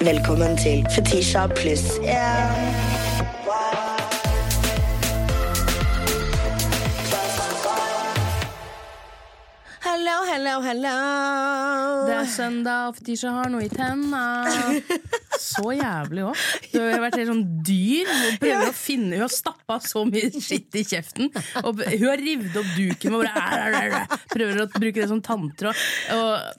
Velkommen 0.00 0.56
til 0.56 0.86
Fetisha 0.94 1.46
pluss 1.46 1.84
yeah. 2.04 2.52
Hello, 9.82 10.16
hello, 10.32 10.60
hello. 10.60 10.98
Det 12.06 12.14
er 12.14 12.26
søndag, 12.36 12.86
og 12.88 12.94
Fetisha 12.96 13.30
har 13.30 13.48
noe 13.48 13.64
i 13.64 13.68
tenna. 13.68 14.24
Så 15.40 15.72
jævlig 15.76 16.24
òg. 16.26 16.42
Du 16.72 16.78
har 16.80 17.00
vært 17.02 17.18
helt 17.20 17.30
sånn 17.30 17.44
dyr. 17.66 18.08
Hun 18.10 18.38
prøver 18.42 18.70
å 18.70 18.74
finne 18.76 19.16
Hun 19.16 19.24
har 19.26 19.32
stappa 19.32 19.78
så 19.84 20.04
mye 20.08 20.30
skitt 20.34 20.76
i 20.78 20.84
kjeften. 20.86 21.30
Og 21.62 21.82
hun 21.82 22.06
har 22.08 22.20
revet 22.22 22.56
opp 22.60 22.70
duken 22.76 23.16
og 23.18 23.24
bare 23.26 24.02
prøver 24.32 24.62
å 24.64 24.68
bruke 24.74 25.00
det 25.02 25.08
som 25.10 25.22
tanntråd. 25.24 25.82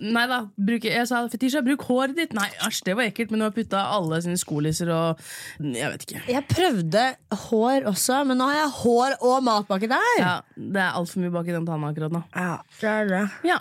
Nei 0.08 0.26
da, 0.32 0.42
Bruk, 0.58 0.88
jeg 0.90 1.08
sa 1.10 1.24
Fetisha, 1.32 1.62
bruk 1.66 1.84
håret 1.90 2.16
ditt. 2.18 2.36
Nei, 2.38 2.48
æsj, 2.68 2.84
det 2.88 2.98
var 3.00 3.08
ekkelt, 3.10 3.32
men 3.34 3.42
hun 3.44 3.50
har 3.50 3.56
putta 3.56 3.84
alle 3.96 4.22
sine 4.26 4.38
skolisser 4.40 4.92
og 4.94 5.22
Jeg 5.64 5.92
vet 5.94 6.06
ikke. 6.08 6.22
Jeg 6.32 6.46
prøvde 6.52 7.04
hår 7.48 7.88
også, 7.92 8.22
men 8.30 8.40
nå 8.42 8.48
har 8.52 8.62
jeg 8.62 8.76
hår 8.82 9.18
og 9.22 9.44
mat 9.48 9.68
baki 9.70 9.90
der. 9.92 10.14
Ja, 10.22 10.36
Det 10.56 10.82
er 10.84 10.96
altfor 10.98 11.24
mye 11.24 11.34
bak 11.34 11.50
i 11.50 11.56
den 11.56 11.68
tanna 11.68 11.92
akkurat 11.94 12.14
nå. 12.14 12.24
Ja, 12.36 12.58
det 12.82 12.94
er 12.94 13.12
det. 13.12 13.26
Ja. 13.48 13.60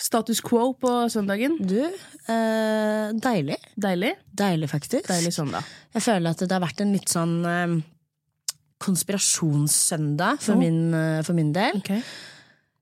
Status 0.00 0.40
quo 0.40 0.70
på 0.80 0.90
søndagen. 1.12 1.58
Du, 1.60 1.80
eh, 1.84 3.10
deilig. 3.20 3.58
Deilig. 3.76 4.14
Deilig, 4.32 4.70
faktisk. 4.72 5.06
Deilig 5.10 5.32
søndag. 5.36 5.66
Jeg 5.94 6.02
føler 6.06 6.30
at 6.32 6.40
det 6.40 6.52
har 6.56 6.62
vært 6.64 6.80
en 6.80 6.92
litt 6.96 7.12
sånn 7.12 7.34
eh, 7.44 7.74
konspirasjonssøndag 8.80 10.40
for, 10.40 10.54
Oh. 10.54 10.58
min, 10.58 10.94
eh, 10.94 11.22
for 11.22 11.34
min 11.36 11.52
del. 11.52 11.76
Ok. 11.76 11.90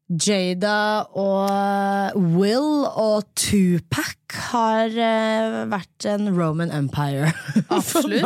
Jada 0.09 1.05
og 1.21 2.15
Will 2.17 2.87
og 2.89 3.27
Tupac 3.37 4.17
har 4.49 4.93
eh, 4.93 5.57
vært 5.69 6.07
en 6.09 6.31
Roman 6.33 6.73
Empire. 6.73 7.29
Absolutt. 7.77 8.25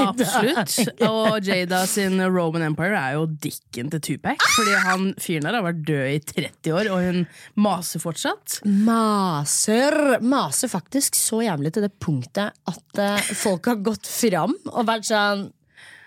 absolutt 0.00 1.02
Og 1.04 1.44
Jada 1.44 1.82
sin 1.88 2.16
Roman 2.32 2.64
Empire 2.70 2.96
er 2.96 3.18
jo 3.18 3.26
dikken 3.28 3.92
til 3.92 4.02
Tupac. 4.06 4.40
Fordi 4.56 4.78
han 4.86 5.06
fyren 5.20 5.50
der 5.50 5.58
har 5.58 5.66
vært 5.68 5.84
død 5.88 6.14
i 6.14 6.18
30 6.32 6.78
år, 6.78 6.90
og 6.94 7.04
hun 7.04 7.20
maser 7.60 8.04
fortsatt. 8.04 8.60
Maser, 8.64 10.18
maser 10.24 10.72
faktisk 10.72 11.18
så 11.18 11.42
jævlig 11.44 11.76
til 11.76 11.84
det 11.84 11.92
punktet 12.00 12.56
at 12.72 13.04
eh, 13.04 13.32
folk 13.36 13.68
har 13.68 13.84
gått 13.84 14.08
fram 14.08 14.56
og 14.72 14.88
vært 14.88 15.10
sånn 15.12 15.50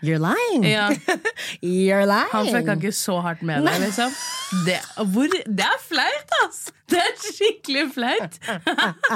You're 0.02 0.20
lying! 0.22 0.64
Ja, 0.66 0.90
You're 1.62 2.06
lying! 2.10 2.32
Han 2.34 2.48
fucka 2.50 2.76
ikke 2.80 2.92
så 2.96 3.20
hardt 3.22 3.44
med 3.46 3.66
deg, 3.68 3.82
liksom. 3.86 4.14
Det, 4.68 4.82
hvor, 5.14 5.32
det 5.48 5.64
er 5.64 5.78
flaut, 5.80 6.34
ass! 6.44 6.66
Det 6.92 7.00
er 7.00 7.14
skikkelig 7.24 7.86
flaut! 7.96 8.34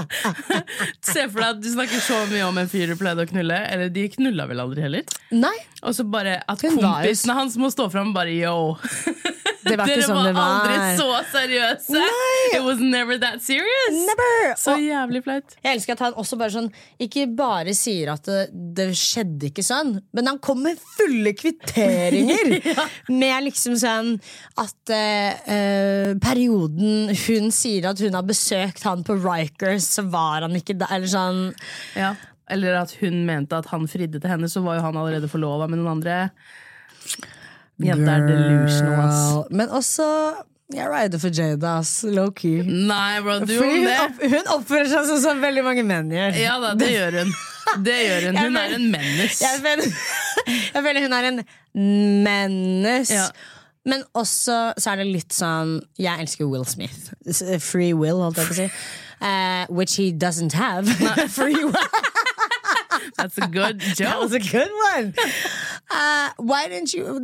Se 1.09 1.25
for 1.27 1.41
deg 1.41 1.49
at 1.49 1.59
du 1.59 1.67
snakker 1.73 1.99
så 2.05 2.21
mye 2.29 2.45
om 2.47 2.61
en 2.61 2.69
fyr 2.71 2.93
du 2.93 2.95
pleide 2.99 3.25
å 3.25 3.27
knulle. 3.27 3.57
Eller 3.67 3.91
de 3.91 4.05
knulla 4.13 4.45
vel 4.47 4.63
aldri 4.63 4.85
heller. 4.85 5.03
Nei, 5.35 5.57
Og 5.83 5.97
så 5.97 6.05
bare 6.07 6.37
at 6.47 6.63
kompisene 6.63 7.35
hans 7.35 7.57
må 7.59 7.67
stå 7.73 7.89
fram 7.91 8.13
bare 8.15 8.31
yo. 8.37 8.55
det 9.69 9.77
var 9.79 9.89
Dere 9.89 10.03
sånn 10.05 10.17
var 10.19 10.27
det 10.29 10.33
var. 10.37 10.65
aldri 10.65 10.97
så 10.99 11.07
seriøse! 11.31 12.01
It 12.55 12.61
was 12.65 12.81
never 12.83 13.17
that 13.21 13.41
serious! 13.43 13.95
Never! 14.09 14.53
Så 14.61 14.75
jævlig 14.81 15.23
flaut. 15.25 15.55
jeg 15.63 15.79
elsker 15.79 15.95
at 15.97 16.03
han 16.05 16.17
også 16.21 16.37
bare 16.39 16.53
sånn 16.53 16.69
ikke 17.01 17.25
bare 17.37 17.73
sier 17.77 18.11
at 18.13 18.27
det, 18.29 18.43
det 18.77 18.87
skjedde 18.99 19.49
ikke 19.49 19.65
sånn, 19.65 19.95
men 20.15 20.29
han 20.29 20.39
kom 20.43 20.61
med 20.65 20.79
fulle 20.97 21.33
kvitteringer! 21.37 22.53
Med 23.15 23.45
liksom 23.47 23.75
sånn 23.79 24.13
at 24.61 24.91
eh, 24.93 26.13
perioden 26.23 27.11
hun 27.25 27.51
sier 27.53 27.89
at 27.89 27.99
hun 28.03 28.15
har 28.17 28.25
besøkt 28.27 28.83
han 28.85 29.03
på 29.05 29.17
Rikers, 29.21 29.87
så 29.97 30.05
var 30.11 30.45
han 30.45 30.55
ikke 30.57 30.77
der. 30.79 30.91
Eller 30.95 31.11
sånn 31.11 31.43
Ja. 31.97 32.13
Eller 32.51 32.75
at 32.77 32.91
hun 32.99 33.23
mente 33.25 33.57
at 33.57 33.65
han 33.71 33.87
fridde 33.89 34.19
til 34.21 34.29
henne, 34.29 34.45
så 34.51 34.61
var 34.61 34.77
jo 34.77 34.83
han 34.85 34.97
allerede 35.01 35.29
forlova 35.31 35.65
med 35.65 35.79
noen 35.81 35.95
andre. 35.97 36.17
Jenta 37.83 38.17
er 38.19 38.27
delusional, 38.29 38.99
ass. 39.09 39.49
Men 39.51 39.73
også 39.75 40.05
jeg 40.73 40.89
rider 40.89 41.21
for 41.21 41.29
Jada, 41.29 41.75
ass. 41.79 41.99
Low-key. 42.07 42.63
Nei, 42.65 43.19
bro, 43.21 43.39
du 43.45 43.53
Fordi 43.53 43.83
hun, 43.83 43.89
opp, 44.01 44.23
hun 44.23 44.53
oppfører 44.55 44.87
seg 44.89 45.09
sånn 45.11 45.21
som 45.21 45.43
veldig 45.43 45.63
mange 45.65 45.83
menn 45.85 46.09
gjør. 46.13 46.39
Ja 46.41 46.55
da, 46.63 46.71
det 46.79 46.89
gjør 46.89 47.19
hun. 47.21 47.35
Det 47.85 47.97
gjør 47.99 48.29
hun. 48.29 48.39
Hun 48.45 48.57
er 48.61 48.73
en 48.77 48.87
mennes. 48.93 49.41
Jeg 49.41 49.61
føler, 49.61 49.99
jeg 50.47 50.85
føler 50.87 51.05
hun 51.05 51.15
er 51.17 51.29
en 51.29 51.43
mennes. 52.25 53.13
Ja. 53.13 53.27
Men 53.85 54.03
også 54.17 54.57
så 54.81 54.91
er 54.91 55.01
det 55.03 55.05
litt 55.11 55.33
sånn 55.33 55.75
Jeg 56.01 56.25
elsker 56.25 56.47
Will 56.49 56.65
Smith. 56.65 57.11
Free 57.61 57.93
will, 57.93 58.21
holdt 58.23 58.41
jeg 58.41 58.49
på 58.49 58.55
å 58.55 58.59
si. 58.63 58.69
Uh, 59.21 59.65
which 59.69 59.95
he 59.95 60.11
doesn't 60.11 60.53
have. 60.53 60.89
Free 61.37 61.63
will. 61.65 61.73
That's 63.17 63.37
a 63.37 63.47
good 63.47 63.79
joke. 63.79 64.09
That 64.09 64.19
was 64.19 64.33
a 64.33 64.39
good 64.39 64.71
one. 64.93 65.13
Uh, 65.91 66.29
why 66.37 66.67
didn't 66.67 66.93
you 66.93 67.21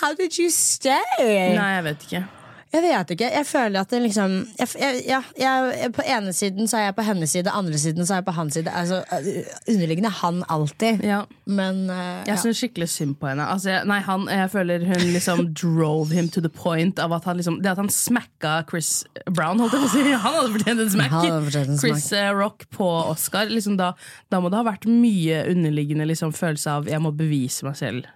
How 0.00 0.14
did 0.14 0.36
you 0.38 0.50
stay? 0.50 1.00
Nei, 1.18 1.70
jeg 1.74 1.84
vet 1.84 2.02
ikke. 2.02 2.26
Jeg 2.74 2.82
vet 2.82 3.12
ikke. 3.14 3.28
Jeg 3.30 3.46
føler 3.46 3.84
at 3.84 3.92
det 3.92 4.00
liksom 4.02 4.32
jeg, 4.58 4.68
jeg, 4.80 5.02
ja, 5.06 5.20
jeg, 5.38 5.90
På 5.94 6.02
ene 6.16 6.32
siden 6.34 6.68
så 6.70 6.80
er 6.80 6.88
jeg 6.88 6.96
på 6.96 7.04
hennes 7.06 7.30
side, 7.30 7.52
andre 7.54 7.78
siden 7.78 8.06
så 8.06 8.16
er 8.16 8.22
jeg 8.22 8.26
på 8.26 8.34
hans 8.34 8.56
side. 8.58 8.72
Altså, 8.74 9.02
uh, 9.12 9.28
underliggende 9.70 10.10
han 10.10 10.42
alltid. 10.50 11.04
Ja. 11.06 11.22
Men 11.46 11.84
uh, 11.90 11.96
Jeg 12.24 12.34
ja. 12.34 12.38
syns 12.42 12.58
skikkelig 12.62 12.88
synd 12.90 13.14
på 13.20 13.30
henne. 13.30 13.46
Altså, 13.46 13.70
jeg, 13.76 13.86
nei, 13.90 14.00
han, 14.08 14.26
jeg 14.30 14.50
føler 14.50 14.86
hun 14.88 15.06
liksom 15.14 15.44
drove 15.62 16.10
him 16.14 16.28
to 16.28 16.42
the 16.42 16.50
point 16.50 16.98
av 16.98 17.14
at 17.14 17.28
han 17.28 17.38
liksom 17.38 17.60
Det 17.62 17.70
at 17.74 17.80
han 17.80 17.92
smacka 17.92 18.56
Chris 18.70 19.04
Brown, 19.30 19.62
holdt 19.62 19.78
jeg 19.78 19.84
på 19.84 19.90
å 19.90 19.94
si. 19.94 20.02
Han 20.24 20.36
hadde 20.38 20.52
fortjent 20.54 20.82
en 20.82 20.90
smack. 20.90 21.14
Fortjent 21.14 21.72
en 21.74 21.78
Chris 21.78 22.10
uh, 22.16 22.32
Rock 22.34 22.66
på 22.74 22.88
Oscar. 23.12 23.50
Liksom 23.52 23.78
da, 23.78 23.92
da 24.32 24.40
må 24.42 24.50
det 24.50 24.58
ha 24.58 24.66
vært 24.66 24.88
mye 24.90 25.44
underliggende 25.52 26.08
liksom, 26.10 26.34
følelse 26.34 26.78
av 26.78 26.90
'jeg 26.90 27.02
må 27.02 27.14
bevise 27.14 27.66
meg 27.66 27.78
selv'. 27.78 28.12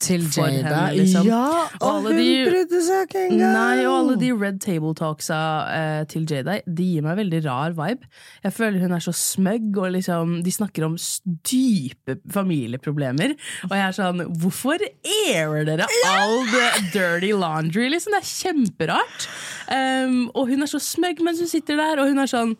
Til 0.00 0.22
for 0.32 0.48
Jada. 0.48 0.70
henne, 0.88 0.96
liksom. 0.96 1.26
Ja, 1.28 1.40
Og 1.76 1.82
og 1.84 2.02
hun 2.06 2.16
de- 2.16 2.46
brydde 2.48 2.78
seg 2.86 3.02
ikke 3.10 3.24
engang! 3.28 3.52
Nei, 3.52 3.84
og 3.84 3.92
alle 3.98 4.14
de 4.22 4.30
Red 4.32 4.60
Table 4.64 4.94
Talksa 4.96 5.40
eh, 5.74 6.04
til 6.08 6.24
Jada 6.24 6.54
De 6.64 6.86
gir 6.94 7.02
meg 7.04 7.18
veldig 7.18 7.40
rar 7.44 7.74
vibe. 7.76 8.08
Jeg 8.42 8.52
føler 8.56 8.80
hun 8.80 8.92
er 8.96 9.04
så 9.04 9.12
smøgg, 9.12 9.76
og 9.76 9.92
liksom, 9.98 10.38
de 10.46 10.50
snakker 10.56 10.86
om 10.88 10.96
dype 11.44 12.16
familieproblemer. 12.32 13.36
Og 13.68 13.74
jeg 13.76 13.84
er 13.90 13.96
sånn 13.98 14.24
Hvorfor 14.40 14.80
airer 14.80 15.64
dere 15.68 15.86
all 16.08 16.46
the 16.48 16.66
dirty 16.94 17.32
laundry? 17.36 17.90
Liksom? 17.92 18.16
Det 18.16 18.22
er 18.24 18.30
kjemperart. 18.32 19.28
Um, 19.70 20.30
og 20.34 20.48
hun 20.48 20.64
er 20.64 20.70
så 20.72 20.80
smøgg 20.82 21.20
mens 21.22 21.38
hun 21.44 21.50
sitter 21.52 21.76
der, 21.76 22.00
og 22.00 22.08
hun 22.08 22.18
er 22.24 22.30
sånn 22.30 22.56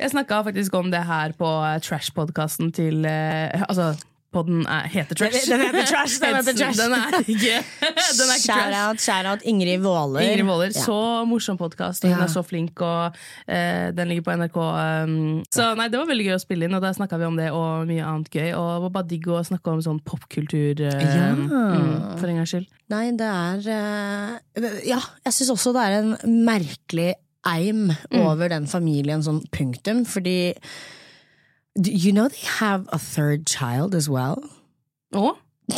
Jeg 0.00 0.14
snakka 0.14 0.40
faktisk 0.48 0.72
om 0.80 0.88
det 0.90 1.02
her 1.04 1.34
på 1.36 1.44
eh, 1.60 1.76
Trash-podkasten 1.84 2.72
til 2.72 3.04
eh, 3.04 3.52
Altså, 3.68 3.92
podden 4.32 4.62
er, 4.70 4.86
heter 4.92 5.18
Trash. 5.18 5.46
Den 5.50 5.60
heter 5.64 5.86
Trash, 5.90 6.18
den 6.22 6.36
heter 6.38 6.54
Trash. 6.58 6.78
Den 6.78 6.92
er 6.94 7.16
ikke, 7.24 7.56
den 8.18 8.28
er 8.30 8.36
ikke 8.36 8.44
Shout 8.44 8.60
trash. 8.60 8.80
out, 8.88 9.00
shout 9.04 9.26
out 9.26 9.42
Ingrid 9.48 9.80
Våler. 9.84 10.20
Ingrid 10.24 10.46
Våler, 10.46 10.70
Ja. 10.74 10.84
så 10.84 10.98
morsom 11.28 11.58
podkast, 11.60 12.04
og 12.04 12.10
hun 12.12 12.18
Ja. 12.18 12.24
er 12.24 12.32
så 12.32 12.42
flink, 12.46 12.80
og 12.86 13.16
uh, 13.16 13.90
den 13.96 14.08
ligger 14.12 14.26
på 14.28 14.36
NRK. 14.38 14.58
Um, 14.60 15.16
så 15.52 15.70
nei, 15.78 15.88
det 15.92 15.98
var 16.00 16.06
veldig 16.10 16.26
gøy 16.30 16.36
å 16.36 16.42
spille 16.42 16.68
inn, 16.68 16.74
og 16.78 16.82
der 16.84 16.94
snakka 16.98 17.18
vi 17.18 17.28
om 17.30 17.36
det 17.40 17.48
og 17.54 17.86
mye 17.90 18.04
annet 18.06 18.30
gøy. 18.30 18.50
Og 18.54 18.68
det 18.76 18.82
var 18.86 18.94
bare 19.00 19.10
digg 19.14 19.26
å 19.30 19.40
snakke 19.46 19.74
om 19.74 19.82
sånn 19.84 20.00
popkultur 20.06 20.80
eh, 20.80 21.00
Ja. 21.04 21.32
mm, 21.34 22.18
for 22.20 22.26
en 22.30 22.38
gangs 22.42 22.54
skyld. 22.54 22.68
Nei, 22.90 23.04
det 23.18 23.26
er 23.26 23.66
uh, 23.66 24.78
Ja, 24.86 25.00
jeg 25.26 25.32
syns 25.36 25.50
også 25.56 25.74
det 25.74 25.82
er 25.88 25.98
en 26.02 26.16
merkelig 26.46 27.12
eim 27.46 27.86
Mm. 28.12 28.20
over 28.26 28.50
den 28.52 28.66
familien, 28.68 29.22
sånn 29.24 29.40
punktum, 29.54 30.02
fordi 30.04 30.52
Do 31.80 31.90
You 31.92 32.12
know 32.12 32.28
they 32.28 32.46
have 32.58 32.88
a 32.92 32.98
third 32.98 33.46
child 33.46 33.94
as 33.94 34.08
well? 34.08 34.42
Og? 35.12 35.36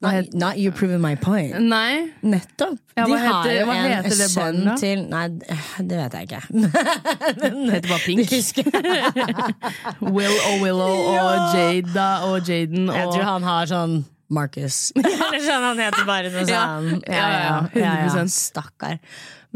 Not, 0.00 0.32
not 0.32 0.58
you 0.58 0.70
proving 0.70 1.00
my 1.00 1.16
point. 1.16 1.58
Nei, 1.60 2.10
Nettopp. 2.22 2.78
Ja, 2.96 3.04
De 3.04 3.16
har 3.18 3.42
heter- 3.42 3.58
jo 3.58 3.64
hva 3.66 3.74
en 3.74 3.88
heter 4.04 4.14
det 4.20 4.28
sønn 4.30 4.60
da? 4.64 4.76
til 4.78 5.00
Nei, 5.10 5.24
det 5.82 5.96
vet 5.98 6.12
jeg 6.14 6.28
ikke. 6.28 6.42
det 7.40 7.72
heter 7.72 7.88
bare 7.88 8.04
Pink. 8.04 8.30
husker 8.36 8.62
Will 10.00 10.36
og 10.52 10.62
Willow 10.62 10.94
og 10.94 11.50
Jada 11.56 12.06
og 12.28 12.46
Jaden 12.46 12.86
Jeg 12.94 13.06
og 13.08 13.12
tror 13.16 13.26
han 13.26 13.42
har 13.48 13.66
sånn 13.72 13.96
Marcus. 14.30 14.92
Eller 15.02 15.42
sånn 15.48 15.66
han 15.66 15.82
heter 15.82 16.06
bare 16.06 16.30
noe 16.30 16.46
Ja. 16.46 16.62
sånn. 16.78 17.02
Ja, 17.02 17.26
ja, 17.34 17.66
ja, 17.74 17.90
100%. 18.06 18.30
Stakkar. 18.38 19.00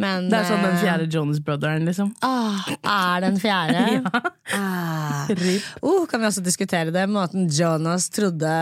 Men 0.01 0.29
Det 0.33 0.39
er 0.39 0.47
sånn 0.49 0.63
den 0.65 0.77
eh, 0.77 0.83
fjerde 0.83 1.09
Jonas-brotheren, 1.13 1.85
liksom. 1.89 2.13
Ah, 2.25 2.69
er 2.81 3.25
den 3.27 3.37
fjerde? 3.41 4.01
ah. 4.57 5.27
Rip. 5.29 5.67
oh, 5.85 6.07
kan 6.09 6.23
vi 6.23 6.31
også 6.31 6.45
diskutere 6.45 6.95
det? 6.95 7.05
Måten 7.13 7.51
Jonas 7.53 8.09
trodde 8.13 8.55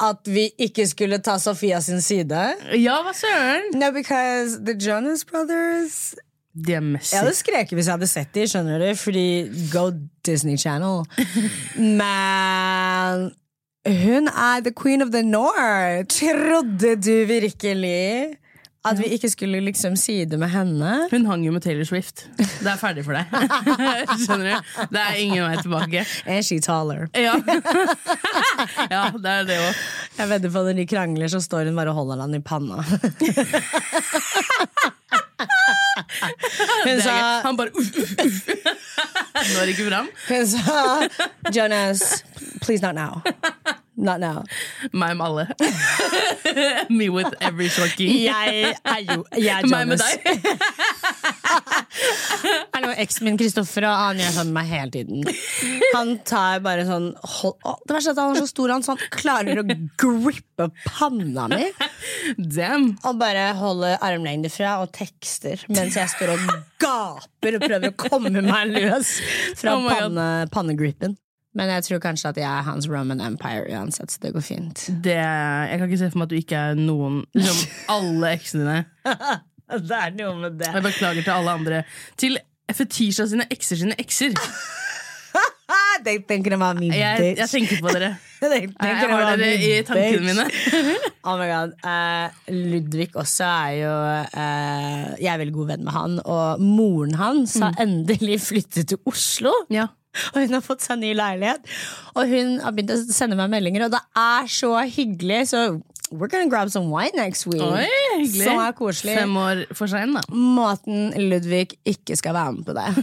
at 0.00 0.30
vi 0.32 0.46
ikke 0.56 0.86
skulle 0.88 1.20
ta 1.20 1.36
Sofia 1.38 1.80
sin 1.84 2.00
side. 2.00 2.40
Ja, 2.80 3.00
hva 3.04 3.12
søren? 3.16 3.68
No, 3.76 3.90
because 3.92 4.56
the 4.64 4.74
Jonas 4.80 5.26
Brothers 5.28 6.14
De 6.56 6.72
er 6.74 6.80
Jeg 6.80 7.20
hadde 7.20 7.34
skreket 7.36 7.76
hvis 7.76 7.86
jeg 7.86 7.98
hadde 7.98 8.08
sett 8.10 8.32
de, 8.34 8.46
skjønner 8.48 8.80
du, 8.82 8.88
fordi 8.98 9.26
go 9.70 9.90
Disney 10.26 10.56
Channel. 10.58 11.04
Men 12.00 13.28
hun 13.86 14.28
er 14.28 14.64
the 14.64 14.72
queen 14.72 15.02
of 15.02 15.12
the 15.12 15.22
north. 15.22 16.16
Trodde 16.16 16.96
du 16.96 17.14
virkelig 17.28 18.40
At 18.80 18.96
vi 18.96 19.10
ikke 19.12 19.28
skulle 19.28 19.60
liksom 19.60 19.96
si 20.00 20.24
det 20.24 20.38
med 20.40 20.48
henne. 20.54 21.08
Hun 21.10 21.26
hang 21.28 21.42
jo 21.44 21.52
med 21.52 21.60
Taylor 21.60 21.84
Swift. 21.84 22.22
Det 22.38 22.64
er 22.64 22.78
ferdig 22.80 23.04
for 23.04 23.12
deg. 23.12 23.28
Skjønner 24.22 24.46
du? 24.46 24.70
Det 24.94 25.02
er 25.02 25.18
ingen 25.20 25.44
vei 25.44 25.58
tilbake. 25.60 26.04
And 26.24 26.46
she 26.46 26.60
taller. 26.64 27.10
Ja, 27.12 27.34
ja 28.94 29.02
det 29.12 29.34
er 29.34 29.44
det 29.50 29.58
òg. 29.60 29.82
Jeg 30.16 30.32
vedder 30.32 30.54
på 30.54 30.62
at 30.62 30.70
når 30.70 30.78
de 30.80 30.86
krangler, 30.94 31.28
så 31.28 31.42
står 31.44 31.68
hun 31.68 31.76
bare 31.76 31.92
og 31.92 32.00
holder 32.00 32.24
han 32.24 32.38
i 32.38 32.40
panna. 32.40 32.80
Hun 36.84 37.00
sa, 37.02 37.12
Han 37.44 37.56
bare 37.56 37.70
uff, 37.76 37.90
uff, 37.96 38.16
uff. 38.24 38.70
Når 39.54 39.72
ikke 39.72 39.86
fram. 39.88 40.08
hun 40.28 40.46
sa 40.46 41.08
Jonas, 41.54 42.24
please 42.60 42.82
not 42.82 42.94
now. 42.94 43.22
Not 43.96 44.20
now. 44.20 44.44
Meg 44.92 45.16
med 45.16 45.26
alle. 45.26 45.46
Me 46.98 47.08
with 47.08 47.34
every 47.40 47.68
short 47.68 47.90
key. 47.96 48.24
Jeg 48.26 48.74
er 48.84 49.00
jo 49.06 49.24
jeg 49.36 49.54
er 49.54 49.66
Meg 49.70 49.86
med 49.90 49.98
deg. 50.00 50.20
Hallo, 52.74 52.90
eksen 53.02 53.26
min 53.28 53.38
Kristoffer 53.40 53.84
og 53.88 53.94
han 53.94 54.20
gjør 54.22 54.32
sånn 54.38 54.50
med 54.50 54.56
meg 54.60 54.66
hele 54.70 54.90
tiden. 54.94 55.18
Han 55.94 56.08
tar 56.26 56.60
bare 56.64 56.84
sånn 56.88 57.08
hold, 57.38 57.56
å, 57.66 57.68
Det 57.86 57.92
verste 57.96 58.10
er 58.12 58.16
at 58.16 58.22
han 58.22 58.36
er 58.36 58.40
så 58.44 58.50
stor, 58.50 58.68
han, 58.74 58.82
så 58.84 58.88
han 58.94 59.02
klarer 59.14 59.54
å 59.62 59.64
grippe 60.00 60.64
panna 60.86 61.44
mi. 61.50 61.64
Damn. 62.38 62.86
Og 63.08 63.14
bare 63.20 63.44
holder 63.58 63.92
armlengde 64.04 64.50
fra 64.52 64.70
og 64.84 64.88
tekster 64.96 65.56
mens 65.70 65.96
jeg 65.98 66.08
står 66.14 66.28
og 66.34 66.40
gaper 66.80 67.52
og 67.58 67.62
prøver 67.66 67.88
å 67.92 67.98
komme 67.98 68.40
meg 68.40 68.64
løs 68.74 69.08
fra 69.60 69.70
Oh 69.76 69.88
panne, 69.90 70.26
pannegripen. 70.52 71.12
Men 71.60 71.68
jeg 71.74 71.84
tror 71.84 72.00
kanskje 72.00 72.30
at 72.32 72.38
jeg 72.40 72.48
er 72.48 72.64
hans 72.64 72.88
Roman 72.88 73.20
Empire 73.20 73.66
uansett, 73.68 74.14
så 74.14 74.22
det 74.22 74.32
går 74.32 74.44
fint. 74.46 74.86
Det, 75.04 75.12
jeg 75.12 75.76
kan 75.78 75.90
ikke 75.90 76.00
se 76.00 76.10
for 76.10 76.22
meg 76.22 76.30
at 76.30 76.32
du 76.32 76.38
ikke 76.40 76.60
er 76.70 76.78
noen 76.80 77.20
liksom, 77.36 77.74
Alle 77.92 78.34
eksene 78.38 78.64
dine. 78.64 79.40
Det 79.70 79.94
er 79.94 80.14
noe 80.16 80.34
med 80.34 80.56
det. 80.58 80.66
Jeg 80.74 80.82
beklager 80.82 81.22
til 81.22 81.30
alle 81.30 81.52
andre. 81.60 81.82
Til 82.18 82.40
Fetisha 82.74 83.28
sine 83.30 83.44
ekser 83.54 83.78
sine 83.78 83.94
ekser. 84.02 84.34
Jeg 86.00 86.22
tenker 86.26 86.54
det 86.54 86.58
var 86.58 86.78
min 86.78 86.94
Jeg, 86.96 87.18
bitch. 87.20 87.38
jeg 87.38 87.50
tenker 87.52 87.80
på 87.84 87.92
dere. 87.94 88.08
Jeg 88.40 88.70
har 88.80 89.36
dere 89.38 89.50
i 89.60 89.82
tankene 89.86 90.18
bitch. 90.24 90.72
mine. 90.72 90.94
Oh 91.28 91.36
my 91.38 91.46
god. 91.46 91.74
Uh, 91.84 92.50
Ludvig 92.72 93.10
også 93.14 93.44
er 93.44 93.76
jo 93.76 93.92
uh, 93.92 95.04
Jeg 95.20 95.28
er 95.30 95.38
veldig 95.42 95.54
god 95.54 95.70
venn 95.74 95.84
med 95.86 95.94
han, 95.94 96.18
og 96.24 96.64
moren 96.64 97.14
hans 97.20 97.58
har 97.62 97.76
endelig 97.84 98.40
flyttet 98.48 98.90
til 98.90 98.98
Oslo. 99.06 99.52
Ja. 99.70 99.86
Og 100.34 100.40
hun 100.42 100.56
har 100.56 100.64
fått 100.66 100.82
seg 100.82 100.98
ny 101.02 101.12
leilighet. 101.14 101.62
Og 102.16 102.26
hun 102.30 102.56
har 102.64 102.74
begynt 102.74 102.90
å 102.96 102.98
sende 103.14 103.36
meg 103.38 103.50
meldinger, 103.52 103.86
og 103.86 103.94
det 103.94 104.00
er 104.18 104.48
så 104.50 104.72
hyggelig. 104.82 105.44
Så 105.52 105.60
we're 106.10 106.26
gonna 106.28 106.48
grab 106.50 106.70
some 106.74 106.90
wine 106.90 107.14
next 107.14 107.46
week. 107.46 107.62
Oi. 107.62 107.86
Som 108.32 108.58
er 108.58 108.72
koselig. 108.78 109.14
Fem 109.20 109.36
år 109.38 109.64
for 109.78 109.86
sein, 109.90 110.16
da. 110.16 110.24
Måten 110.34 111.12
Ludvig 111.30 111.76
ikke 111.86 112.16
skal 112.18 112.34
være 112.34 112.56
med 112.58 112.66
på 112.66 112.74
det. 112.74 112.88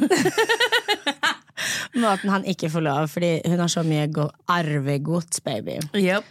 Måten 1.98 2.30
han 2.30 2.44
ikke 2.45 2.69
får 2.69 2.83
lov, 2.86 3.07
fordi 3.09 3.30
hun 3.48 3.59
har 3.63 3.71
så 3.71 3.81
mye 3.88 4.06
go- 4.13 4.30
arvegods, 4.51 5.39
baby. 5.42 5.80
Yep. 5.98 6.24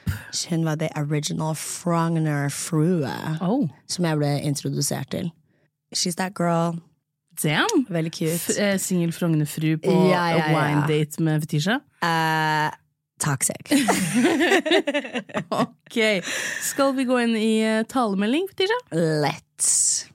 Hun 0.50 0.64
var 0.68 0.76
the 0.78 0.88
original 1.00 1.54
Frogner-frue 1.58 3.10
Oh, 3.42 3.64
som 3.90 4.04
jeg 4.06 4.20
ble 4.20 4.30
introdusert 4.46 5.10
til. 5.10 5.32
She's 5.94 6.14
that 6.20 6.34
girl. 6.38 6.78
Damn. 7.42 7.86
Veldig 7.90 8.12
cute. 8.12 8.56
eh, 8.62 8.76
Singel 8.80 9.12
Frogner-fru 9.12 9.76
på 9.84 9.94
Ja, 10.10 10.24
ja, 10.32 10.42
ja. 10.50 10.50
wine 10.56 10.84
date 10.88 11.22
med 11.22 11.40
Fetisha. 11.44 11.78
Uh, 12.02 12.70
toxic. 13.20 13.70
Ok, 15.50 15.96
Skal 16.62 16.92
vi 16.96 17.04
gå 17.08 17.18
inn 17.22 17.36
i 17.38 17.52
eh, 17.64 17.82
talemelding, 17.88 18.48
Fetisha? 18.50 18.78
Let's. 19.22 20.06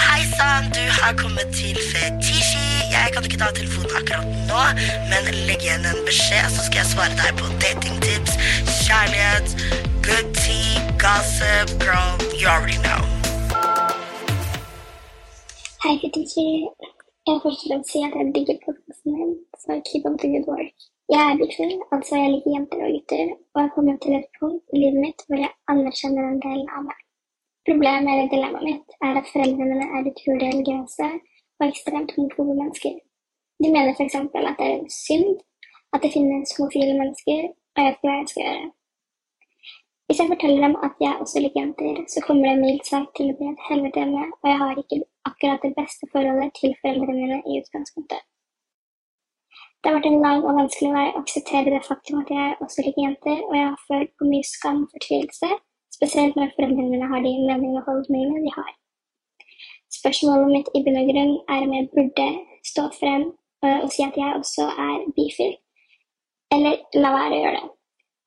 Hei 0.00 0.24
sann, 0.34 0.66
du 0.74 0.82
har 1.00 1.14
kommet 1.16 1.52
til 1.54 1.78
Fetishi. 1.78 2.64
Jeg 2.90 3.12
kan 3.14 3.24
ikke 3.24 3.38
ta 3.40 3.48
telefonen 3.54 3.94
akkurat 4.00 4.26
nå, 4.50 4.64
men 5.12 5.30
legg 5.46 5.62
igjen 5.62 5.86
en 5.86 6.00
beskjed, 6.08 6.50
så 6.50 6.66
skal 6.66 6.82
jeg 6.82 6.90
svare 6.90 7.14
deg 7.20 7.38
på 7.38 7.46
datingtips, 7.62 8.34
kjærlighet, 8.82 9.54
good 10.04 10.34
tea, 10.42 10.82
gossip, 11.00 11.70
girl, 11.80 12.18
you 12.34 12.50
already 12.50 12.80
know. 12.82 13.00
Hei, 15.82 15.94
Fetisji. 16.00 16.42
Jeg 17.26 17.32
vil 17.34 17.42
først 17.44 17.62
og 17.64 17.68
fremst 17.68 17.90
si 17.92 18.00
at 18.06 18.16
jeg 18.18 18.32
digger 18.34 18.56
podkasten 18.64 19.12
din, 19.18 19.30
så 19.62 19.70
keep 19.88 20.04
up 20.08 20.16
the 20.20 20.28
good 20.32 20.46
work. 20.52 20.74
Jeg 21.12 21.22
er 21.28 21.38
bifil, 21.40 21.72
altså 21.94 22.12
jeg 22.22 22.32
liker 22.32 22.50
jenter 22.54 22.80
og 22.86 22.90
gutter, 22.94 23.28
og 23.54 23.58
jeg 23.62 23.70
kommer 23.74 23.94
til 24.02 24.12
et 24.18 24.28
punkt 24.38 24.64
i 24.74 24.80
livet 24.82 24.98
mitt 25.04 25.20
hvor 25.26 25.38
jeg 25.44 25.52
anerkjenner 25.72 26.22
den 26.28 26.42
delen 26.46 26.68
av 26.76 26.82
meg. 26.88 26.98
Problemet 27.68 28.10
eller 28.12 28.28
dilemmaet 28.34 28.66
mitt 28.70 28.88
er 29.06 29.12
at 29.20 29.30
foreldrene 29.32 29.68
mine 29.70 29.86
er 29.96 30.10
utrolig 30.10 30.48
religiøse 30.50 31.08
og 31.58 31.64
ekstremt 31.70 32.12
homofobe 32.16 32.54
mennesker. 32.60 32.94
De 33.60 33.68
mener 33.74 33.92
f.eks. 33.96 34.16
at 34.20 34.60
det 34.60 34.68
er 34.72 34.82
synd 35.04 35.30
at 35.94 36.02
det 36.02 36.14
finnes 36.16 36.52
homofile 36.56 36.98
mennesker, 37.00 37.40
og 37.72 37.78
jeg 37.80 37.86
vet 37.86 37.96
ikke 37.96 38.10
hva 38.10 38.18
jeg 38.18 38.28
skal 38.32 38.44
gjøre. 38.48 38.68
Hvis 40.06 40.20
jeg 40.20 40.30
forteller 40.32 40.60
dem 40.66 40.76
at 40.86 40.94
jeg 41.06 41.14
også 41.22 41.36
liker 41.40 41.60
jenter, 41.62 42.04
så 42.12 42.18
kommer 42.26 42.44
det 42.48 42.62
mildt 42.66 42.92
sagt 42.92 43.10
til 43.16 43.32
å 43.32 43.38
bli 43.40 43.48
et 43.54 43.66
helvete 43.70 44.04
hjemme, 44.04 44.26
og 44.42 44.46
jeg 44.52 44.60
har 44.64 44.84
ikke 44.84 45.00
akkurat 45.28 45.62
det 45.64 45.76
beste 45.80 46.08
forholdet 46.12 46.52
til 46.60 46.76
foreldrene 46.80 47.16
mine 47.20 47.38
i 47.50 47.60
utgangspunktet. 47.60 48.22
Det 49.80 49.88
har 49.88 49.96
vært 49.96 50.10
en 50.10 50.22
lang 50.26 50.42
og 50.44 50.58
vanskelig 50.58 50.90
vei 50.92 51.06
å 51.10 51.20
akseptere 51.22 51.72
det 51.74 51.86
faktum 51.86 52.20
at 52.20 52.30
jeg 52.36 52.56
også 52.64 52.84
liker 52.84 53.04
jenter, 53.06 53.38
og 53.48 53.54
jeg 53.56 53.68
har 53.68 53.84
følt 53.88 54.12
på 54.18 54.28
mye 54.28 54.48
skam 54.48 54.82
og 54.84 54.92
fortvilelse, 54.96 55.48
spesielt 55.96 56.36
når 56.36 56.52
foreldrene 56.56 56.90
mine 56.92 57.08
har 57.12 57.24
de 57.24 57.32
meningene 57.48 57.80
og 57.80 57.88
holdningene 57.88 58.44
de 58.44 58.52
har. 58.58 58.70
Spørsmålet 59.98 60.52
mitt 60.54 60.68
i 60.76 60.84
bunn 60.84 61.00
og 61.00 61.08
grunn 61.10 61.32
er 61.54 61.64
om 61.64 61.74
jeg 61.78 61.88
burde 61.96 62.28
stå 62.72 62.86
frem 63.00 63.26
øh, 63.64 63.78
og 63.80 63.88
si 63.94 64.04
at 64.04 64.20
jeg 64.20 64.36
også 64.42 64.68
er 64.86 65.08
bifil, 65.16 65.56
eller 66.54 67.00
la 67.02 67.16
være 67.16 67.38
å 67.38 67.42
gjøre 67.42 67.58
det. 67.58 67.74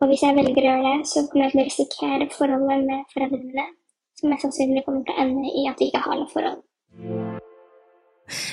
Og 0.01 0.09
hvis 0.09 0.25
jeg 0.25 0.35
velger 0.35 0.65
å 0.65 0.67
gjøre 0.67 0.89
det, 0.89 1.07
så 1.07 1.27
kommer 1.29 1.45
jeg 1.45 1.53
til 1.53 1.61
å 1.61 1.69
risikere 1.69 2.33
forholdet 2.33 2.89
med 2.89 3.09
foreldrene 3.13 3.45
mine, 3.45 3.71
som 4.17 4.33
mest 4.33 4.47
sannsynlig 4.47 4.83
kommer 4.87 5.05
til 5.05 5.15
å 5.15 5.23
ende 5.27 5.53
i 5.61 5.69
at 5.69 5.79
vi 5.79 5.93
ikke 5.93 6.01
har 6.09 6.17
noe 6.17 6.33
forhold. 6.33 6.63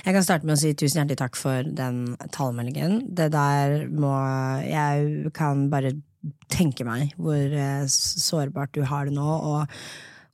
Jeg 0.04 0.14
kan 0.16 0.24
starte 0.24 0.48
med 0.48 0.56
å 0.56 0.60
si 0.60 0.72
tusen 0.74 1.02
hjertelig 1.02 1.20
takk 1.20 1.36
for 1.38 1.66
den 1.76 2.16
talemeldingen. 2.34 3.02
Det 3.16 3.30
der 3.32 3.86
må 3.92 4.12
Jeg 4.64 5.32
kan 5.36 5.68
bare 5.72 5.94
tenke 6.52 6.84
meg 6.84 7.14
hvor 7.16 7.36
eh, 7.36 7.86
sårbart 7.88 8.74
du 8.76 8.82
har 8.84 9.08
det 9.08 9.14
nå, 9.16 9.24
og 9.24 9.70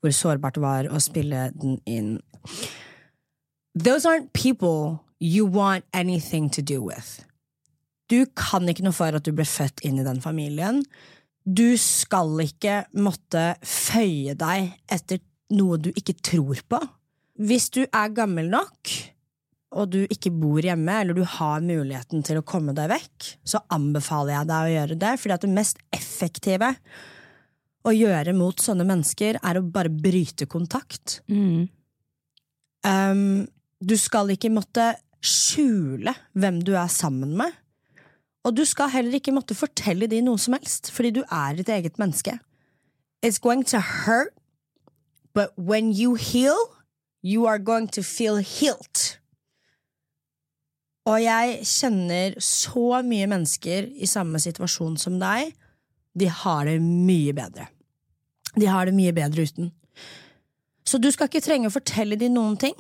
hvor 0.03 0.15
sårbart 0.15 0.57
det 0.57 0.65
var 0.65 0.89
å 0.91 1.03
spille 1.03 1.51
den 1.55 1.79
inn. 1.87 2.17
Those 3.77 4.09
aren't 4.09 4.33
people 4.33 5.05
you 5.21 5.47
want 5.47 5.85
anything 5.93 6.51
to 6.51 6.63
do 6.63 6.83
with. 6.83 7.23
Du 8.09 8.27
kan 8.39 8.69
ikke 8.69 8.87
noe 8.87 8.95
for 8.95 9.15
at 9.15 9.27
du 9.27 9.33
ble 9.35 9.47
født 9.47 9.83
inn 9.87 9.99
i 9.99 10.07
den 10.07 10.23
familien. 10.23 10.83
Du 11.47 11.77
skal 11.79 12.35
ikke 12.43 12.85
måtte 12.95 13.55
føye 13.63 14.35
deg 14.39 14.73
etter 14.91 15.23
noe 15.55 15.79
du 15.79 15.91
ikke 15.95 16.17
tror 16.23 16.63
på. 16.71 16.81
Hvis 17.37 17.69
du 17.75 17.83
er 17.85 18.15
gammel 18.17 18.49
nok, 18.53 18.93
og 19.77 19.91
du 19.93 19.99
ikke 20.07 20.33
bor 20.33 20.65
hjemme, 20.65 20.95
eller 21.03 21.17
du 21.17 21.25
har 21.27 21.65
muligheten 21.65 22.23
til 22.25 22.41
å 22.41 22.47
komme 22.47 22.73
deg 22.77 22.89
vekk, 22.95 23.29
så 23.45 23.61
anbefaler 23.75 24.39
jeg 24.39 24.49
deg 24.49 24.57
å 24.57 24.73
gjøre 24.73 24.99
det, 25.03 25.13
fordi 25.21 25.37
at 25.37 25.45
det 25.45 25.53
mest 25.53 25.83
effektive 25.97 26.71
å 27.87 27.93
gjøre 27.95 28.33
mot 28.35 28.63
sånne 28.63 28.87
mennesker, 28.89 29.39
er 29.43 29.59
å 29.59 29.67
bare 29.67 29.93
bryte 29.93 30.49
kontakt. 30.51 31.21
Um, 32.87 33.45
du 33.83 33.97
skal 34.01 34.33
ikke 34.35 34.51
måtte 34.55 34.95
skjule 35.27 36.15
hvem 36.39 36.63
du 36.67 36.73
er 36.79 36.91
sammen 36.93 37.37
med. 37.39 37.53
Og 38.47 38.55
du 38.55 38.63
skal 38.69 38.93
heller 38.93 39.19
ikke 39.19 39.35
måtte 39.35 39.59
fortelle 39.59 40.07
de 40.11 40.23
noe 40.23 40.39
som 40.39 40.55
helst, 40.55 40.93
fordi 40.95 41.17
du 41.19 41.23
er 41.27 41.59
ditt 41.59 41.71
eget 41.73 41.99
menneske. 41.99 42.39
It's 43.23 43.41
going 43.43 43.65
to 43.75 43.81
hurt, 43.81 44.35
but 45.35 45.51
when 45.59 45.93
you 45.93 46.15
heal, 46.15 46.55
you 47.27 47.47
are 47.51 47.59
going 47.59 47.89
to 47.91 48.03
feel 48.07 48.39
healed. 48.39 49.17
Og 51.07 51.21
jeg 51.23 51.61
kjenner 51.67 52.35
så 52.43 53.01
mye 53.07 53.27
mennesker 53.31 53.89
i 53.95 54.09
samme 54.11 54.41
situasjon 54.43 54.97
som 54.99 55.19
deg. 55.23 55.53
De 56.19 56.31
har 56.43 56.67
det 56.67 56.79
mye 56.83 57.35
bedre. 57.37 57.69
De 58.57 58.67
har 58.71 58.89
det 58.89 58.97
mye 58.97 59.15
bedre 59.15 59.47
uten. 59.47 59.71
Så 60.87 60.99
du 61.03 61.11
skal 61.15 61.29
ikke 61.31 61.43
trenge 61.45 61.71
å 61.71 61.75
fortelle 61.75 62.19
dem 62.19 62.35
noen 62.35 62.57
ting. 62.59 62.75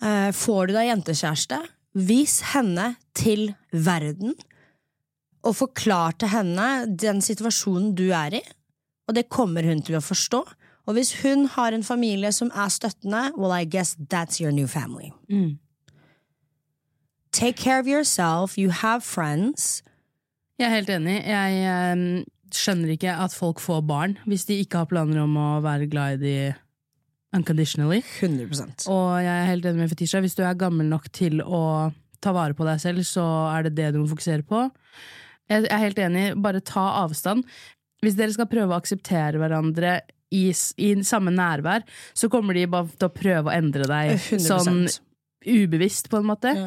Eh, 0.00 0.32
Får 0.36 0.68
du 0.68 0.76
deg 0.76 0.90
jentekjæreste, 0.90 1.60
vis 1.96 2.40
henne 2.52 2.94
til 3.16 3.50
verden, 3.72 4.34
og 5.46 5.56
forklar 5.56 6.16
til 6.18 6.32
henne 6.32 6.68
den 6.90 7.22
situasjonen 7.24 7.92
du 7.96 8.08
er 8.16 8.40
i, 8.40 8.44
og 9.06 9.14
det 9.16 9.28
kommer 9.32 9.64
hun 9.64 9.80
til 9.86 9.96
å 9.96 10.04
forstå. 10.04 10.42
Og 10.86 10.94
hvis 10.94 11.22
hun 11.22 11.46
har 11.50 11.74
en 11.74 11.84
familie 11.84 12.32
som 12.32 12.50
er 12.54 12.68
støttende, 12.70 13.32
well, 13.36 13.52
I 13.52 13.64
guess 13.64 13.96
that's 14.12 14.40
your 14.40 14.52
new 14.52 14.66
family. 14.66 15.10
Take 17.32 17.56
care 17.56 17.80
of 17.80 17.86
yourself, 17.86 18.58
you 18.58 18.70
have 18.70 19.00
friends. 19.02 19.82
Jeg 20.58 20.70
er 20.70 20.74
helt 20.74 20.90
enig. 20.90 21.16
Jeg 21.26 21.92
um, 21.92 22.24
skjønner 22.54 22.94
ikke 22.94 23.12
at 23.12 23.34
folk 23.34 23.60
får 23.60 23.82
barn 23.84 24.16
hvis 24.24 24.46
de 24.48 24.60
ikke 24.62 24.80
har 24.80 24.88
planer 24.88 25.20
om 25.20 25.36
å 25.36 25.60
være 25.64 25.90
glad 25.90 26.16
i 26.16 26.22
de 26.22 26.54
unconditionally. 27.36 28.00
100%. 28.22 28.86
Og 28.88 29.20
jeg 29.20 29.32
er 29.34 29.50
helt 29.50 29.66
enig 29.68 29.82
med 29.82 29.92
Fetisha. 29.92 30.22
Hvis 30.24 30.38
du 30.38 30.44
er 30.46 30.56
gammel 30.56 30.88
nok 30.88 31.10
til 31.12 31.42
å 31.42 31.92
ta 32.24 32.32
vare 32.32 32.56
på 32.56 32.64
deg 32.64 32.80
selv, 32.80 33.04
så 33.04 33.24
er 33.52 33.66
det 33.66 33.76
det 33.76 33.92
du 33.94 34.00
må 34.00 34.08
fokusere 34.10 34.46
på. 34.46 34.68
Jeg 35.50 35.68
er 35.68 35.82
helt 35.82 35.98
enig. 36.02 36.26
Bare 36.42 36.64
ta 36.64 36.86
avstand. 37.02 37.44
Hvis 38.04 38.16
dere 38.16 38.32
skal 38.34 38.48
prøve 38.48 38.72
å 38.72 38.80
akseptere 38.80 39.40
hverandre 39.40 39.98
i, 40.34 40.48
i 40.50 40.88
samme 41.06 41.32
nærvær, 41.34 41.84
så 42.16 42.30
kommer 42.32 42.56
de 42.56 42.66
bare 42.70 42.90
til 42.94 43.08
å 43.08 43.14
prøve 43.14 43.50
å 43.50 43.54
endre 43.54 43.86
deg 43.86 44.16
100 44.16 44.46
sånn 44.46 44.86
ubevisst, 45.46 46.08
på 46.10 46.20
en 46.20 46.26
måte. 46.26 46.52
Ja. 46.56 46.66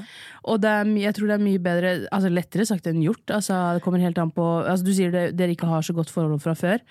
Og 0.51 0.61
det 0.63 0.71
er, 0.71 0.91
jeg 1.01 1.15
tror 1.17 1.31
det 1.31 1.35
er 1.35 1.43
mye 1.43 1.61
bedre 1.63 1.93
Altså 2.15 2.31
lettere 2.31 2.67
sagt 2.67 2.87
enn 2.87 3.01
gjort. 3.03 3.25
Altså, 3.35 3.57
det 3.75 3.83
kommer 3.83 4.03
helt 4.03 4.19
an 4.21 4.31
på 4.31 4.45
altså, 4.61 4.87
Du 4.87 4.93
sier 4.95 5.11
det, 5.11 5.25
dere 5.39 5.55
ikke 5.55 5.69
har 5.69 5.83
så 5.85 5.95
godt 5.97 6.13
forhold 6.13 6.39
fra 6.43 6.55
før. 6.57 6.83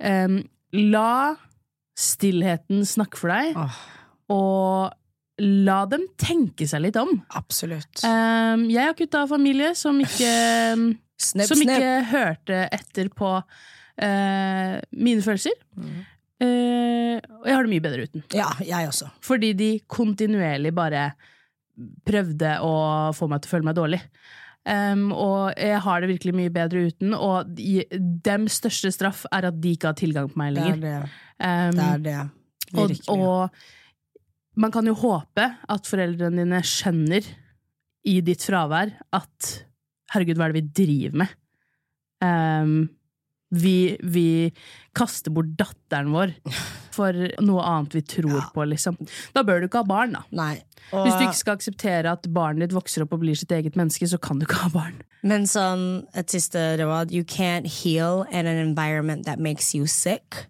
Um, 0.00 0.40
la 0.72 1.36
stillheten 1.98 2.82
snakke 2.88 3.20
for 3.20 3.30
deg, 3.30 3.54
oh. 3.60 3.74
og 4.34 5.44
la 5.44 5.76
dem 5.90 6.08
tenke 6.18 6.66
seg 6.66 6.82
litt 6.82 6.96
om. 6.98 7.12
Absolutt. 7.38 8.02
Um, 8.02 8.64
jeg 8.72 8.88
har 8.88 8.96
kutta 8.98 9.22
familie 9.30 9.74
som 9.78 10.00
ikke 10.02 10.32
Snipp, 11.14 11.46
Som 11.46 11.60
snipp. 11.60 11.70
ikke 11.70 11.92
hørte 12.10 12.56
etter 12.74 13.08
på 13.14 13.28
uh, 13.38 14.74
mine 14.90 15.22
følelser. 15.22 15.54
Eh, 16.44 17.18
og 17.40 17.48
jeg 17.48 17.56
har 17.56 17.66
det 17.66 17.72
mye 17.74 17.84
bedre 17.84 18.06
uten. 18.08 18.24
Ja, 18.36 18.50
jeg 18.64 18.90
også. 18.90 19.08
Fordi 19.24 19.52
de 19.58 19.70
kontinuerlig 19.90 20.72
bare 20.76 21.08
prøvde 22.06 22.56
å 22.62 22.74
få 23.16 23.28
meg 23.30 23.42
til 23.42 23.50
å 23.50 23.54
føle 23.56 23.68
meg 23.70 23.78
dårlig. 23.78 24.00
Um, 24.64 25.10
og 25.12 25.50
jeg 25.60 25.76
har 25.84 26.00
det 26.00 26.08
virkelig 26.08 26.32
mye 26.38 26.52
bedre 26.54 26.86
uten, 26.88 27.12
og 27.18 27.50
de, 27.58 27.82
dems 28.24 28.54
største 28.62 28.88
straff 28.94 29.26
er 29.34 29.50
at 29.50 29.58
de 29.60 29.74
ikke 29.76 29.90
har 29.90 29.98
tilgang 29.98 30.30
på 30.32 30.40
meg 30.40 30.54
Det 30.56 30.62
er 30.62 30.70
lenger. 30.70 30.80
det. 30.80 31.16
Um, 31.44 31.74
Det 31.76 31.88
er 31.90 32.04
det. 32.06 32.20
og, 32.80 32.94
og 33.12 34.60
man 34.64 34.72
kan 34.72 34.88
jo 34.88 34.94
håpe 34.96 35.44
at 35.68 35.90
foreldrene 35.90 36.40
dine 36.46 36.62
skjønner 36.64 37.26
i 38.08 38.18
ditt 38.24 38.44
fravær 38.46 38.94
at 39.16 39.50
herregud, 40.14 40.38
hva 40.38 40.48
er 40.48 40.54
det 40.54 40.62
vi 40.62 40.84
driver 40.84 41.20
med? 41.24 41.36
Um, 42.24 42.74
vi, 43.54 43.96
vi 44.02 44.26
kaster 44.96 45.30
bort 45.34 45.52
datteren 45.58 46.10
vår 46.14 46.32
for 46.94 47.16
noe 47.42 47.62
annet 47.66 47.94
vi 47.96 48.02
tror 48.02 48.36
Ja. 48.38 48.44
på, 48.54 48.64
liksom. 48.70 48.96
Da 49.34 49.42
bør 49.46 49.60
du 49.62 49.66
ikke 49.68 49.82
ha 49.82 49.88
barn, 49.88 50.12
da. 50.16 50.22
Nei. 50.30 50.62
Og, 50.92 51.06
Hvis 51.06 51.16
du 51.18 51.24
ikke 51.26 51.40
skal 51.40 51.56
akseptere 51.58 52.12
at 52.12 52.28
barnet 52.34 52.68
ditt 52.68 52.74
vokser 52.76 53.02
opp 53.06 53.14
og 53.16 53.20
blir 53.24 53.34
sitt 53.38 53.50
eget 53.56 53.74
menneske, 53.78 54.06
så 54.10 54.18
kan 54.20 54.38
du 54.38 54.46
ikke 54.46 54.60
ha 54.66 54.70
barn. 54.74 55.00
Men 55.24 55.46
sånn, 55.48 56.04
et 56.14 56.28
siste 56.30 56.60
råd 56.78 57.10
You 57.14 57.24
can't 57.24 57.66
heal 57.66 58.26
in 58.30 58.46
an 58.46 58.58
environment 58.60 59.24
that 59.26 59.38
makes 59.40 59.72
you 59.74 59.86
sick. 59.86 60.46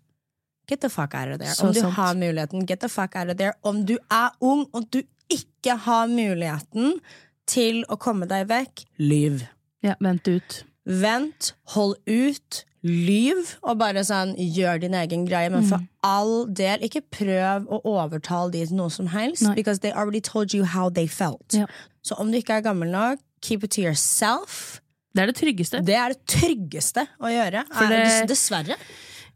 Get 0.66 0.80
the 0.80 0.88
fuck 0.88 1.14
out 1.14 1.28
of 1.28 1.38
there. 1.38 1.52
Så 1.54 1.66
Om 1.68 1.72
du 1.74 1.80
sant. 1.80 1.94
har 1.94 2.14
muligheten, 2.14 2.66
get 2.66 2.80
the 2.80 2.88
fuck 2.88 3.14
out 3.16 3.28
of 3.30 3.36
there. 3.36 3.52
Om 3.62 3.84
du 3.86 3.98
er 4.10 4.30
ung 4.40 4.66
og 4.72 4.90
du 4.90 5.02
ikke 5.30 5.76
har 5.86 6.06
muligheten 6.08 6.98
til 7.46 7.84
å 7.88 7.96
komme 8.00 8.26
deg 8.26 8.48
vekk, 8.48 8.84
lyv. 8.98 9.42
Ja, 9.84 9.94
vent 10.00 10.26
ut. 10.28 10.64
Vent, 10.86 11.52
hold 11.74 11.96
ut, 12.08 12.64
lyv, 12.84 13.54
og 13.64 13.78
bare 13.80 14.02
sånn, 14.04 14.34
gjør 14.36 14.80
din 14.84 14.94
egen 14.94 15.24
greie. 15.26 15.50
Men 15.50 15.64
for 15.68 15.80
all 16.04 16.46
del, 16.52 16.78
ikke 16.84 17.00
prøv 17.10 17.66
å 17.72 17.80
overtale 17.88 18.52
de 18.52 18.66
til 18.66 18.76
noe 18.76 18.92
som 18.92 19.06
helst. 19.14 19.42
Nei. 19.46 19.54
Because 19.56 19.80
they 19.80 19.90
already 19.92 20.20
told 20.20 20.52
you 20.54 20.64
how 20.64 20.90
they 20.90 21.06
felt. 21.08 21.56
Ja. 21.56 21.66
Så 22.04 22.18
om 22.20 22.30
du 22.30 22.36
ikke 22.38 22.58
er 22.58 22.66
gammel 22.66 22.90
nok, 22.92 23.18
keep 23.42 23.64
it 23.64 23.70
to 23.72 23.82
yourself. 23.82 24.80
Det 25.14 25.22
er 25.22 25.26
det 25.32 25.36
tryggeste. 25.38 25.80
Det 25.86 25.94
er 25.96 26.12
det 26.14 26.24
tryggeste 26.26 27.06
å 27.22 27.30
gjøre. 27.32 27.64
Det- 27.68 27.90
dess- 27.90 28.26
dessverre. 28.28 28.76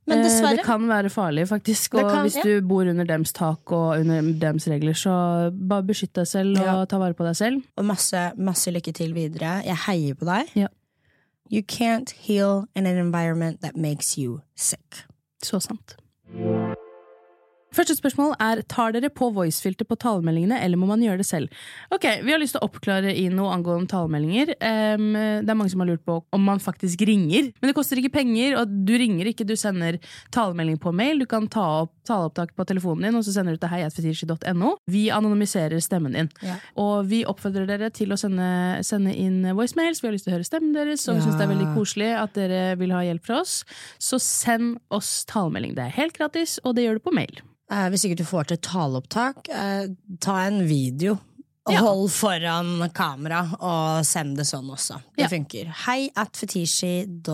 Men 0.08 0.18
Eh, 0.20 0.24
dessverre. 0.24 0.56
Det 0.56 0.64
kan 0.64 0.86
være 0.88 1.10
farlig, 1.12 1.46
faktisk. 1.48 1.94
Og 1.94 2.10
kan- 2.10 2.24
hvis 2.24 2.36
ja. 2.36 2.42
du 2.42 2.60
bor 2.62 2.80
under 2.88 3.04
dems 3.04 3.30
tak 3.32 3.70
og 3.70 3.98
under 4.00 4.22
dems 4.32 4.66
regler, 4.66 4.92
så 4.96 5.50
bare 5.52 5.82
beskytt 5.82 6.14
deg 6.14 6.26
selv 6.26 6.56
og 6.58 6.64
Ja. 6.64 6.84
ta 6.86 6.98
vare 6.98 7.12
på 7.14 7.24
deg 7.26 7.36
selv. 7.36 7.62
Og 7.76 7.84
masse, 7.84 8.32
masse 8.38 8.66
lykke 8.72 8.92
til 8.94 9.12
videre. 9.12 9.62
Jeg 9.64 9.76
heier 9.76 10.14
på 10.14 10.24
deg. 10.24 10.48
Ja. 10.56 10.68
You 11.50 11.62
can't 11.62 12.10
heal 12.10 12.66
in 12.76 12.86
an 12.86 12.98
environment 12.98 13.62
that 13.62 13.74
makes 13.74 14.18
you 14.18 14.42
sick. 14.54 15.04
Så 15.42 15.60
sant. 15.60 15.96
Første 17.78 17.94
spørsmål 17.94 18.32
er 18.42 18.60
tar 18.66 18.90
dere 18.96 19.06
på 19.14 19.28
voicefilter 19.36 19.86
på 19.86 19.94
talemeldingene, 20.02 20.56
eller 20.64 20.80
må 20.80 20.88
man 20.90 21.02
gjøre 21.04 21.20
det 21.20 21.28
selv? 21.28 21.52
Ok, 21.94 22.06
Vi 22.26 22.32
har 22.32 22.40
lyst 22.42 22.56
til 22.56 22.62
å 22.64 22.66
oppklare 22.66 23.12
i 23.14 23.28
noe 23.30 23.52
angående 23.54 23.86
talemeldinger. 23.92 24.50
Um, 24.98 25.12
det 25.14 25.52
er 25.52 25.58
mange 25.58 25.70
som 25.70 25.84
har 25.84 25.90
lurt 25.92 26.02
på 26.02 26.16
om 26.34 26.42
man 26.42 26.58
faktisk 26.58 27.04
ringer. 27.06 27.52
Men 27.60 27.70
det 27.70 27.76
koster 27.78 28.00
ikke 28.00 28.10
penger, 28.16 28.56
og 28.58 28.72
du 28.88 28.96
ringer 28.98 29.30
ikke, 29.30 29.46
du 29.46 29.54
sender 29.54 30.00
talemelding 30.34 30.80
på 30.82 30.90
mail. 30.90 31.22
Du 31.22 31.26
kan 31.30 31.46
ta 31.46 31.84
opp 31.84 31.92
taleopptak 32.08 32.54
på 32.56 32.66
telefonen 32.66 33.06
din, 33.06 33.18
og 33.20 33.22
så 33.26 33.34
sender 33.36 33.54
du 33.54 33.62
til 33.62 33.70
heiatfetisji.no. 33.70 34.72
Vi 34.90 35.04
anonymiserer 35.14 35.78
stemmen 35.84 36.16
din. 36.16 36.30
Ja. 36.42 36.56
Og 36.80 37.06
vi 37.10 37.22
oppfordrer 37.28 37.68
dere 37.68 37.92
til 37.94 38.10
å 38.10 38.18
sende, 38.18 38.48
sende 38.88 39.12
inn 39.14 39.42
voicemails. 39.54 40.00
Vi 40.02 40.08
har 40.08 40.16
lyst 40.16 40.26
til 40.26 40.32
å 40.34 40.38
høre 40.38 40.48
stemmen 40.48 40.74
deres, 40.74 41.06
og 41.06 41.14
vi 41.14 41.20
Ja. 41.20 41.26
syns 41.28 41.38
det 41.38 41.46
er 41.46 41.54
veldig 41.54 41.74
koselig 41.76 42.10
at 42.16 42.34
dere 42.34 42.76
vil 42.80 42.90
ha 42.96 43.04
hjelp 43.06 43.24
fra 43.24 43.40
oss. 43.44 43.62
Så 44.00 44.18
send 44.18 44.80
oss 44.90 45.24
talemelding. 45.28 45.76
Det 45.76 45.84
er 45.84 45.94
helt 46.00 46.18
gratis, 46.18 46.58
og 46.64 46.74
det 46.74 46.88
gjør 46.88 46.98
du 46.98 47.04
på 47.06 47.14
mail. 47.14 47.38
Eh, 47.70 47.88
hvis 47.92 48.04
ikke 48.04 48.16
du 48.22 48.24
får 48.24 48.42
til 48.48 48.58
taleopptak, 48.64 49.36
eh, 49.52 49.88
ta 50.20 50.36
en 50.46 50.62
video. 50.68 51.18
Og 51.66 51.72
Ja. 51.74 51.80
hold 51.80 52.08
foran 52.08 52.90
kamera, 52.94 53.42
og 53.60 54.04
send 54.06 54.36
det 54.38 54.46
sånn 54.46 54.70
også. 54.70 54.94
Det 55.18 55.22
Ja. 55.24 55.26
funker. 55.28 55.66
Hei 55.86 56.08
at 56.16 56.32
fetishi.no. 56.36 57.28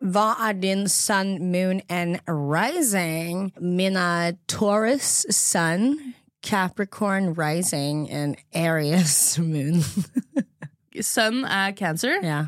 Hva 0.00 0.48
er 0.48 0.52
din 0.54 0.88
sun, 0.88 1.50
moon 1.52 1.82
and 1.90 2.20
rising? 2.28 3.52
Min 3.60 3.96
er 3.96 4.32
Taurus 4.46 5.26
sun, 5.30 6.14
Capricorn 6.42 7.34
rising 7.34 8.08
and 8.10 8.36
Aries 8.54 9.38
moon. 9.42 9.82
Sun 11.02 11.44
er 11.44 11.72
Cancer, 11.72 12.20
ja. 12.22 12.46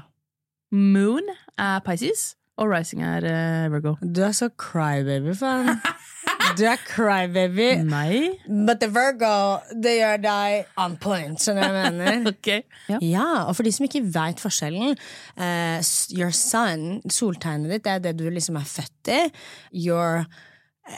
Moon 0.72 1.22
er 1.58 1.80
Pisces, 1.80 2.36
og 2.60 2.68
Rising 2.70 3.02
er 3.06 3.24
uh, 3.24 3.72
Virgo. 3.72 3.96
Du 4.04 4.20
er 4.26 4.34
så 4.36 4.50
crybaby, 4.60 5.32
faen. 5.40 5.80
Du 6.58 6.64
er 6.68 6.76
crybaby. 6.84 7.70
Nei. 7.94 8.34
But 8.66 8.82
the 8.82 8.90
Virgo, 8.92 9.32
det 9.82 9.96
gjør 10.00 10.20
deg 10.24 10.68
on 10.80 10.96
point, 11.00 11.40
skjønner 11.40 11.66
jeg 11.70 11.76
mener? 11.94 12.28
okay. 12.34 12.62
Ja. 12.90 12.98
Ja, 13.00 13.26
og 13.46 13.56
for 13.56 13.64
de 13.66 13.72
som 13.72 13.86
ikke 13.88 14.02
veit 14.12 14.42
forskjellen 14.42 14.92
uh, 14.92 15.80
Your 16.16 16.34
sun, 16.36 17.00
soltegnet 17.08 17.72
ditt, 17.72 17.86
det 17.86 17.96
er 17.96 18.06
det 18.10 18.16
du 18.20 18.26
liksom 18.28 18.60
er 18.60 18.68
født 18.68 19.12
i. 19.14 19.20
Your 19.86 20.26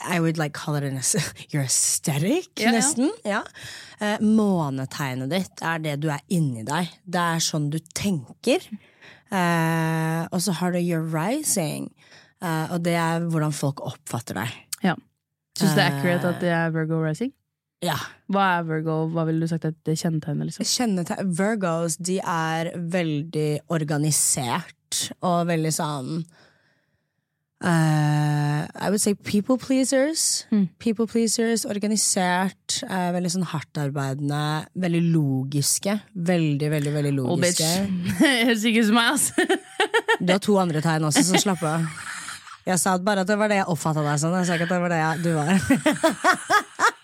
I 0.09 0.21
would 0.25 0.38
like 0.40 0.54
call 0.57 0.75
it 0.78 0.85
an 0.85 0.97
your 1.52 1.62
aesthetic, 1.64 2.49
Ja, 2.59 2.71
ja. 2.71 2.78
nesten. 2.78 3.11
Ja. 3.28 3.42
Uh, 4.00 4.16
månetegnet 4.25 5.31
ditt 5.35 5.62
er 5.62 5.83
det 5.85 5.99
du 6.02 6.09
er 6.11 6.23
inni 6.33 6.64
deg. 6.64 6.88
Det 7.04 7.21
er 7.37 7.45
sånn 7.45 7.69
du 7.71 7.78
tenker. 7.95 8.64
Eh, 9.33 10.25
og 10.29 10.43
så 10.45 10.53
har 10.59 10.75
du 10.75 10.79
your 10.79 11.05
rising, 11.09 11.89
eh, 12.43 12.67
og 12.73 12.83
det 12.85 12.97
er 13.01 13.25
hvordan 13.33 13.55
folk 13.57 13.81
oppfatter 13.81 14.43
deg. 14.43 14.59
ja. 14.85 14.97
Syns 15.59 15.75
det 15.77 15.83
er 15.85 15.97
accurate 15.99 16.29
at 16.33 16.39
det 16.41 16.49
er 16.49 16.71
Virgo 16.73 16.97
Rising? 17.03 17.33
Ja. 17.85 17.99
Hva 18.33 18.45
er 18.59 18.62
Virgo? 18.65 19.03
Hva 19.12 19.27
ville 19.29 19.45
du 19.45 19.51
sagt 19.51 19.67
er 19.69 19.75
det 19.85 19.99
kjennetegnet? 20.01 20.49
liksom? 20.49 20.65
Kjennetegn 20.65 21.35
Virgos, 21.37 21.99
de 22.01 22.17
er 22.25 22.71
veldig 22.77 23.51
organisert 23.69 25.03
og 25.21 25.51
veldig 25.51 25.73
sånn 25.77 26.23
eh, 27.62 28.66
I 28.87 28.90
would 28.90 29.00
say 29.00 29.14
people 29.14 29.57
pleasers. 29.59 30.47
Mm. 30.50 30.69
People 30.78 31.07
pleasers, 31.07 31.64
organisert, 31.64 32.81
uh, 32.88 33.11
veldig 33.14 33.31
sånn 33.37 33.47
hardtarbeidende, 33.52 34.40
veldig 34.83 35.02
logiske. 35.14 35.99
Veldig, 36.14 36.71
veldig 36.75 36.95
veldig 36.97 37.12
bitch. 37.12 37.21
logiske. 37.23 37.71
Høres 38.23 38.64
ikke 38.69 38.83
ut 38.83 38.90
som 38.90 38.99
meg, 38.99 39.12
altså. 39.16 39.61
Du 40.23 40.31
har 40.31 40.42
to 40.42 40.54
andre 40.61 40.81
tegn 40.85 41.04
også, 41.09 41.25
så 41.26 41.40
slapp 41.42 41.62
av. 41.66 41.87
Jeg 42.66 42.78
sa 42.78 42.92
bare 43.02 43.25
at 43.25 43.31
det 43.31 43.35
var 43.40 43.50
det 43.50 43.57
jeg 43.59 43.66
oppfatta 43.73 44.04
deg 44.07 44.21
sånn. 44.23 44.37
Jeg 44.38 44.47
sa 44.47 44.54
ikke 44.59 44.69
at 44.69 44.75
det 44.75 44.83
var 44.85 44.92
det 44.92 45.00
jeg, 45.00 45.23
du 45.25 45.33
var. 45.35 45.49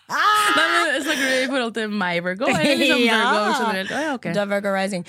Nei, 0.09 0.67
men 0.73 1.03
Snakker 1.05 1.25
du 1.25 1.35
i 1.35 1.49
forhold 1.51 1.75
til 1.77 1.91
meg, 1.91 2.21
Virgo? 2.25 2.47
Eller 2.53 2.79
liksom 2.79 3.03
Ja. 3.05 3.19
Virgo 3.35 3.57
generelt? 3.59 3.91
Oh, 3.93 4.05
ja, 4.07 4.15
okay. 4.15 4.33
Du 4.37 4.41
er 4.41 4.49
Virgo 4.53 4.73
rising. 4.75 5.05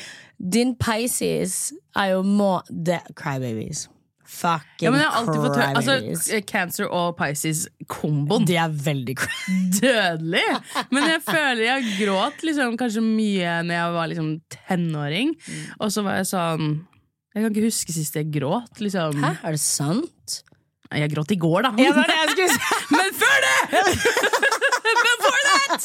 Din 0.56 0.74
Pisces 0.80 1.72
er 1.96 2.16
jo 2.16 2.24
må... 2.26 2.60
Det, 2.70 3.00
crybabies. 3.16 3.86
Fucking 4.30 4.86
Ja, 4.86 4.92
men 4.94 5.02
jeg 5.02 5.10
har 5.10 5.18
alltid 5.20 5.40
fått 5.42 5.58
høre 5.58 5.80
altså, 5.80 6.42
Cancer 6.48 6.86
og 6.94 7.16
Pisces-komboen. 7.18 8.46
De 8.48 8.58
er 8.62 8.76
veldig. 8.86 9.16
Dødelig! 9.80 10.44
Men 10.94 11.08
jeg 11.10 11.24
føler 11.26 11.64
jeg 11.66 11.96
gråt 12.04 12.46
liksom, 12.46 12.78
kanskje 12.80 13.04
mye 13.04 13.56
når 13.66 13.76
jeg 13.80 13.96
var 13.98 14.12
liksom, 14.14 14.30
tenåring. 14.54 15.34
Og 15.80 15.90
så 15.96 16.06
var 16.06 16.22
jeg 16.22 16.30
sånn 16.30 16.70
Jeg 17.34 17.42
kan 17.42 17.50
ikke 17.52 17.66
huske 17.66 17.96
sist 17.96 18.20
jeg 18.20 18.30
gråt. 18.38 18.78
Liksom. 18.84 19.18
Hæ, 19.26 19.34
er 19.42 19.58
det 19.58 19.64
sant? 19.66 20.40
Jeg 20.90 21.12
gråt 21.14 21.34
i 21.34 21.38
går, 21.38 21.68
da. 21.68 21.74
Ja, 21.78 21.92
det 21.94 22.38
det. 22.38 22.48
Men 22.96 23.12
før 23.18 23.38
det! 23.46 23.58
Before 25.06 25.42
that! 25.46 25.82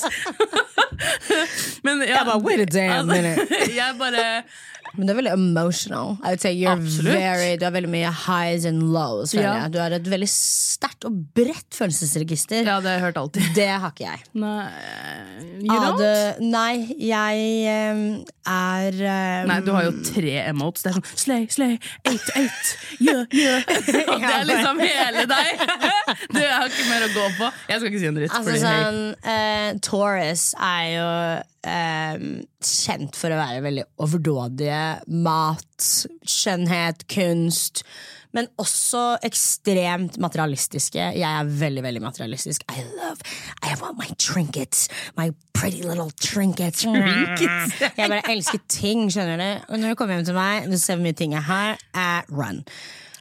Men 1.85 2.01
ja, 2.01 2.15
Jeg 2.15 2.27
bare, 2.27 2.41
wait 2.41 2.61
a 2.61 2.65
damn 2.65 3.07
minute. 3.11 3.45
jeg 3.75 3.99
bare 3.99 4.43
Men 4.97 5.09
du 5.09 5.13
er 5.13 5.19
veldig 5.19 5.33
emotional. 5.35 6.17
I 6.23 6.35
would 6.35 6.43
say 6.43 6.53
you're 6.55 6.75
Absolutt. 6.75 7.17
very, 7.19 7.57
du 7.59 7.65
har 7.67 7.75
veldig 7.75 7.91
mye 7.91 8.11
highs 8.11 8.67
and 8.69 8.83
lows. 8.95 9.35
Ja. 9.35 9.55
jeg. 9.65 9.73
Du 9.75 9.79
har 9.83 9.95
et 9.97 10.07
veldig 10.11 10.29
sterkt 10.31 11.07
og 11.09 11.17
bredt 11.37 11.75
følelsesregister. 11.75 12.63
Ja, 12.63 12.79
det 12.83 12.93
har 12.93 12.99
jeg 12.99 13.05
hørt 13.09 13.21
alltid. 13.23 13.49
Det 13.57 13.69
har 13.69 13.91
ikke 13.91 14.07
jeg. 14.07 14.23
Nei, 14.39 14.69
you 15.65 15.75
don't? 15.75 15.99
Ade, 15.99 16.47
nei, 16.47 16.75
jeg 17.03 17.95
um, 17.95 18.05
er 18.47 19.01
um, 19.01 19.51
Nei, 19.51 19.59
du 19.67 19.73
har 19.75 19.89
jo 19.89 19.95
tre 20.07 20.37
emotes. 20.45 20.85
Det 20.85 20.93
er 20.93 20.99
sånn 21.01 21.25
slay, 21.25 21.49
slay, 21.55 21.79
eight, 22.11 22.31
eight, 22.39 22.75
yeah, 23.01 23.25
yeah. 23.35 23.67
Og 24.05 24.23
det 24.27 24.35
er 24.35 24.47
liksom 24.51 24.85
hele 24.85 25.27
deg! 25.31 25.65
Du 26.31 26.39
har 26.41 26.69
ikke 26.69 26.87
mer 26.91 27.09
å 27.09 27.11
gå 27.15 27.27
på. 27.41 27.51
Jeg 27.71 27.81
skal 27.81 27.91
ikke 27.91 28.03
si 28.05 28.11
en 28.11 28.21
dritt. 28.21 28.39
Altså 28.39 28.61
sånn 28.63 29.03
uh, 29.25 29.69
Taurus 29.85 30.47
er 30.61 30.87
jo 30.95 31.09
um, 31.65 32.29
kjent 32.65 33.19
for 33.19 33.35
å 33.35 33.39
være 33.41 33.63
veldig 33.65 33.85
overdådige. 34.05 34.84
Mat, 35.07 35.88
skjønnhet, 36.29 37.07
kunst. 37.12 37.85
Men 38.35 38.49
også 38.59 39.03
ekstremt 39.23 40.17
materialistiske. 40.19 40.99
Jeg 40.99 41.23
er 41.23 41.50
veldig 41.61 41.85
veldig 41.85 42.03
materialistisk. 42.03 42.64
I 42.73 42.83
love 42.83 43.23
I 43.62 43.76
want 43.81 43.99
my 43.99 44.11
trinkets. 44.19 44.88
My 45.17 45.31
pretty 45.55 45.83
little 45.87 46.11
trinkets. 46.11 46.83
Trinkets? 46.83 47.79
Jeg 47.99 48.11
bare 48.11 48.25
elsker 48.33 48.59
ting, 48.69 49.07
skjønner 49.12 49.38
du. 49.38 49.64
Og 49.69 49.79
når 49.79 49.95
du 49.95 50.00
kommer 50.00 50.19
hjem 50.19 50.26
til 50.33 50.38
meg, 50.38 50.67
du 50.67 50.79
ser 50.79 50.99
hvor 50.99 51.07
mye 51.07 51.19
ting 51.19 51.37
jeg 51.37 51.47
har, 51.47 51.79
eh, 51.95 52.35
run. 52.35 52.64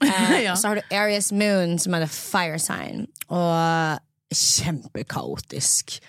Uh, 0.02 0.40
Ja. 0.48 0.56
Så 0.56 0.68
har 0.68 0.82
du 0.82 0.96
Aries 0.96 1.32
Moon, 1.32 1.78
som 1.80 1.94
er 1.94 2.08
the 2.08 2.10
fire 2.10 2.58
sign. 2.60 3.06
Og 3.30 4.00
kjempekaotisk. 4.34 6.00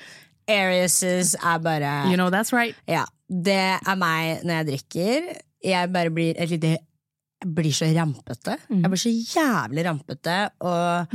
Arieses 0.48 1.34
er 1.34 1.58
bare 1.58 2.08
You 2.08 2.16
know 2.16 2.30
that's 2.30 2.52
right. 2.52 2.76
Ja, 2.88 3.04
det 3.28 3.78
er 3.80 3.96
meg 3.96 4.44
når 4.44 4.54
jeg 4.54 4.66
drikker. 4.72 5.28
Jeg 5.64 5.92
bare 5.94 6.12
blir 6.12 6.36
et 6.36 6.50
lite 6.52 6.74
Jeg 7.44 7.50
blir 7.56 7.72
så 7.76 7.88
rampete. 7.96 8.58
Jeg 8.70 8.90
blir 8.92 9.00
så 9.00 9.10
jævlig 9.12 9.84
rampete, 9.84 10.36
og 10.60 11.14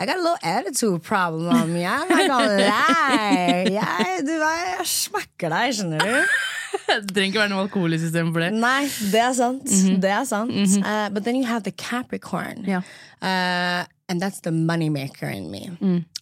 I 0.00 0.06
got 0.06 0.16
a 0.16 0.22
little 0.22 0.38
attitude 0.42 1.02
problem 1.02 1.46
on 1.48 1.72
me. 1.74 1.84
I'm 1.84 2.08
not 2.08 2.26
gonna 2.30 2.56
lie. 2.56 3.66
Jeg, 3.76 4.22
du, 4.24 4.32
jeg 4.32 4.86
smakker 4.88 5.52
deg, 5.52 5.74
skjønner 5.76 6.00
du. 6.00 6.16
Det 6.90 7.12
trenger 7.14 7.28
ikke 7.28 7.40
være 7.42 7.50
noe 7.52 7.64
alkohol 7.66 7.94
i 7.94 7.98
systemet 8.00 8.32
for 8.34 8.42
det. 8.44 8.48
Nei, 8.62 8.88
det 9.12 9.20
er 9.20 9.32
sant. 9.36 9.70
Det 10.02 10.10
er 10.10 10.24
sant. 10.26 10.54
Uh, 10.80 11.08
but 11.12 11.24
then 11.26 11.36
you 11.36 11.44
have 11.46 11.62
the 11.66 11.70
Capricorn. 11.72 12.64
Yeah. 12.66 12.82
Uh, 13.20 13.84
and 14.08 14.22
that's 14.22 14.40
the 14.40 14.50
moneymaker 14.50 15.30
in 15.30 15.50
me. 15.50 15.68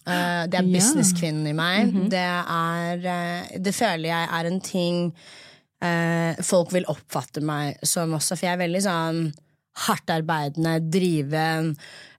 Uh, 0.05 0.45
det 0.49 0.59
er 0.59 0.67
businesskvinnen 0.73 1.47
i 1.47 1.53
meg. 1.57 1.93
Det 2.11 2.21
er 2.21 3.05
uh, 3.05 3.57
Det 3.65 3.73
føler 3.77 4.09
jeg 4.11 4.27
er 4.39 4.49
en 4.51 4.59
ting 4.61 5.13
uh, 5.83 6.33
folk 6.45 6.73
vil 6.75 6.87
oppfatte 6.91 7.41
meg 7.45 7.77
som 7.85 8.13
også, 8.17 8.35
for 8.37 8.47
jeg 8.47 8.57
er 8.57 8.63
veldig 8.65 8.81
sånn 8.85 9.21
hardtarbeidende, 9.79 10.73
driven, 10.91 11.69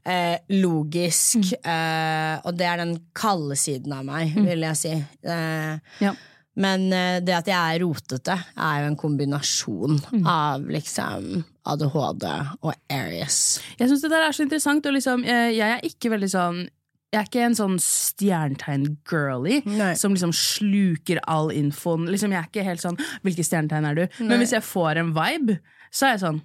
eh, 0.06 0.38
logisk. 0.48 1.50
uh, 1.66 2.40
og 2.46 2.54
det 2.56 2.66
er 2.66 2.80
den 2.80 2.94
kalde 3.12 3.56
siden 3.58 3.92
av 3.92 4.06
meg, 4.08 4.32
vil 4.48 4.64
jeg 4.64 4.78
si. 4.80 4.94
Uh, 5.26 5.76
Ja. 6.00 6.14
men 6.60 6.92
eh, 6.92 7.20
det 7.20 7.34
at 7.36 7.46
jeg 7.48 7.56
er 7.76 7.80
rotete, 7.84 8.34
er 8.56 8.80
jo 8.82 8.88
en 8.90 8.96
kombinasjon 8.96 10.00
av 10.26 10.64
liksom 10.68 11.44
ADHD 11.64 12.26
og 12.62 12.74
Aries. 12.90 13.60
Jeg 13.78 13.88
syns 13.88 14.02
det 14.02 14.10
der 14.10 14.26
er 14.26 14.32
så 14.32 14.42
interessant, 14.46 14.86
og 14.86 14.96
liksom, 14.96 15.24
jeg, 15.24 15.54
jeg 15.60 15.76
er 15.76 15.84
ikke 15.86 16.10
veldig 16.16 16.30
sånn 16.32 16.68
jeg 17.12 17.18
er 17.20 17.26
ikke 17.26 17.42
en 17.46 17.54
sånn 17.58 17.78
stjernetegn-girly 17.82 19.62
som 19.98 20.14
liksom 20.14 20.32
sluker 20.36 21.18
all 21.26 21.50
infoen. 21.54 22.06
Liksom, 22.10 22.30
jeg 22.34 22.38
er 22.44 22.48
ikke 22.50 22.64
helt 22.66 22.80
sånn 22.84 22.98
'hvilke 23.24 23.44
stjernetegn 23.46 23.88
er 23.90 23.94
du?' 23.94 24.08
Men 24.24 24.38
hvis 24.40 24.52
jeg 24.52 24.62
får 24.62 24.96
en 24.98 25.12
vibe, 25.14 25.58
så 25.90 26.06
er 26.06 26.10
jeg 26.16 26.20
sånn 26.20 26.40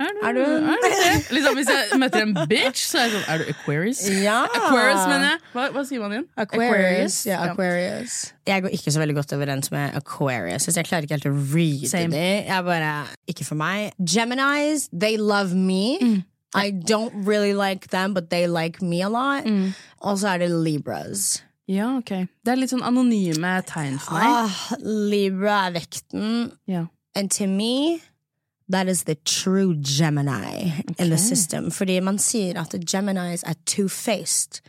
er 0.00 0.06
du, 0.14 0.20
Er 0.28 0.32
du- 0.32 0.78
det? 0.78 1.26
Liksom, 1.34 1.54
hvis 1.58 1.66
jeg 1.68 1.98
møter 1.98 2.22
en 2.22 2.34
bitch, 2.48 2.86
så 2.86 2.98
er 3.00 3.08
jeg 3.08 3.12
sånn 3.16 3.28
Er 3.34 3.38
du 3.38 3.44
Aquarius? 3.50 4.08
Ja! 4.22 4.44
Aquarius, 4.44 5.08
mener 5.08 5.26
jeg. 5.32 5.38
Hva, 5.52 5.72
hva 5.72 5.82
sier 5.84 5.98
man 6.00 6.12
igjen? 6.12 6.26
Aquarius. 6.38 7.26
Ja, 7.26 7.44
Ja. 7.44 7.50
Aquarius. 7.52 8.32
Jeg 8.46 8.62
går 8.62 8.68
ikke 8.70 8.92
så 8.94 8.98
veldig 9.02 9.14
godt 9.16 9.32
overens 9.32 9.70
med 9.72 9.96
Aquarius. 9.96 10.62
Så 10.62 10.72
jeg 10.76 10.84
klarer 10.86 11.02
ikke 11.02 11.18
helt 11.18 11.26
å 11.26 11.54
reade 11.54 11.88
Same. 11.88 12.10
det. 12.12 12.46
Jeg 12.46 12.64
bare, 12.64 13.06
Ikke 13.28 13.44
for 13.44 13.56
meg. 13.56 13.92
Geminis, 14.00 14.88
they 14.96 15.16
love 15.16 15.52
me. 15.52 15.98
Mm. 16.00 16.22
I 16.54 16.70
don't 16.70 17.12
really 17.26 17.52
like 17.52 17.88
them, 17.88 18.14
but 18.14 18.30
they 18.30 18.46
like 18.46 18.80
me 18.82 19.02
a 19.02 19.08
lot. 19.08 19.44
Mm. 19.44 19.74
Og 20.00 20.18
så 20.18 20.28
er 20.28 20.38
det 20.38 20.50
Libras. 20.50 21.42
Ja, 21.68 21.96
ok. 21.98 22.08
Det 22.44 22.52
er 22.52 22.56
litt 22.56 22.70
sånn 22.72 22.82
anonyme 22.82 23.50
tegn 23.68 23.98
for 24.00 24.16
meg. 24.16 24.24
Ah, 24.24 24.76
Libra 24.80 25.66
er 25.68 25.74
vekten. 25.76 26.52
Ja. 26.66 26.86
And 27.14 27.30
to 27.32 27.46
me, 27.46 28.00
that 28.70 28.88
is 28.88 29.02
the 29.04 29.16
true 29.24 29.74
Gemini 29.74 30.72
in 30.98 31.10
the 31.10 31.18
system. 31.18 31.70
Fordi 31.70 32.00
man 32.00 32.16
sier 32.18 32.56
at 32.56 32.72
Geminis 32.86 33.42
er 33.44 33.54
two-faced. 33.66 34.62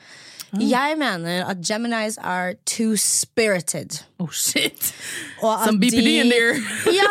Jeg 0.60 0.98
mener 0.98 1.46
at 1.46 1.58
Geminis 1.62 2.18
are 2.22 2.56
two-spirited. 2.66 4.02
Oh 4.20 4.30
shit! 4.32 4.94
Some 5.42 5.80
BPD 5.80 5.92
de- 6.04 6.20
in 6.20 6.30
there. 6.30 6.56
Ja, 6.92 7.08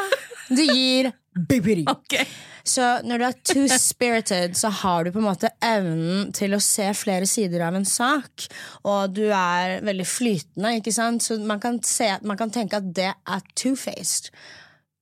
de 0.51 0.67
gir 0.67 1.13
BPD. 1.49 1.85
Ok. 1.97 2.27
Så 2.69 2.85
når 3.07 3.21
du 3.21 3.25
er 3.25 3.37
two-spirited, 3.49 4.57
så 4.59 4.71
har 4.83 5.05
du 5.05 5.13
på 5.15 5.23
en 5.23 5.29
måte 5.29 5.51
evnen 5.65 6.33
til 6.37 6.53
å 6.53 6.61
se 6.63 6.91
flere 6.97 7.27
sider 7.29 7.65
av 7.65 7.79
en 7.79 7.89
sak. 7.89 8.45
Og 8.85 9.17
du 9.17 9.25
er 9.33 9.79
veldig 9.87 10.07
flytende, 10.09 10.75
ikke 10.81 10.93
sant? 10.93 11.25
Så 11.25 11.39
man 11.41 11.63
kan, 11.63 11.81
se, 11.87 12.11
man 12.29 12.41
kan 12.41 12.53
tenke 12.53 12.83
at 12.83 12.93
det 12.97 13.11
er 13.15 13.45
two-faced. 13.57 14.33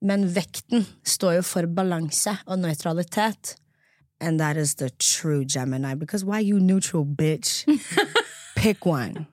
Men 0.07 0.27
vekten 0.31 0.85
står 1.07 1.39
jo 1.39 1.45
for 1.45 1.67
balanse 1.67 2.37
og 2.45 2.61
nøytralitet. 2.61 3.57
And 4.19 4.39
that 4.39 4.57
is 4.57 4.75
the 4.75 4.89
true 4.89 5.45
Gemini. 5.45 5.93
Because 5.95 6.25
why 6.25 6.39
you 6.39 6.59
neutral, 6.59 7.05
bitch? 7.05 7.65
Pick 8.55 8.85
one. 8.85 9.27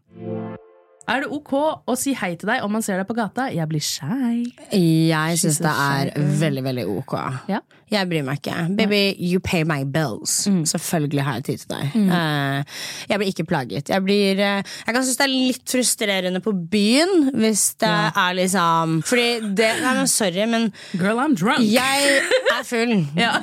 Er 1.04 1.20
det 1.20 1.28
ok 1.36 1.52
å 1.84 1.94
si 2.00 2.14
hei 2.16 2.30
til 2.40 2.48
deg 2.48 2.62
om 2.64 2.72
man 2.72 2.82
ser 2.84 2.96
deg 2.96 3.04
på 3.08 3.12
gata? 3.18 3.50
Jeg 3.52 3.68
blir 3.68 3.82
shy. 3.84 4.46
Jeg 4.72 5.40
syns 5.40 5.58
det 5.60 5.72
er 5.84 6.12
veldig, 6.40 6.62
veldig 6.64 6.84
ok. 6.94 7.14
Ja. 7.52 7.58
Jeg 7.92 8.08
bryr 8.08 8.24
meg 8.24 8.40
ikke. 8.40 8.54
Baby, 8.78 9.02
you 9.20 9.38
pay 9.44 9.62
my 9.68 9.82
bills. 9.84 10.46
Selvfølgelig 10.70 11.26
har 11.26 11.36
jeg 11.38 11.44
tid 11.50 11.60
til 11.64 11.74
deg. 11.74 11.98
Eh, 12.16 12.80
jeg 13.10 13.20
blir 13.20 13.30
ikke 13.34 13.46
plaget. 13.50 13.92
Jeg, 13.92 14.04
blir, 14.06 14.40
eh, 14.40 14.62
jeg 14.86 14.96
kan 14.96 15.04
synes 15.04 15.20
det 15.20 15.26
er 15.28 15.34
litt 15.34 15.74
frustrerende 15.76 16.40
på 16.44 16.54
byen 16.72 17.28
hvis 17.36 17.66
det 17.84 17.92
er 17.92 18.32
liksom 18.40 18.96
Fordi 19.04 19.28
det 19.60 19.70
Nei, 19.84 19.92
men 20.00 20.08
sorry, 20.10 20.48
men 20.48 20.70
Girl, 20.96 21.20
I'm 21.20 21.36
drunk. 21.36 21.60
jeg 21.68 22.18
er 22.56 22.64
full. 22.64 22.96
Ja. 23.20 23.42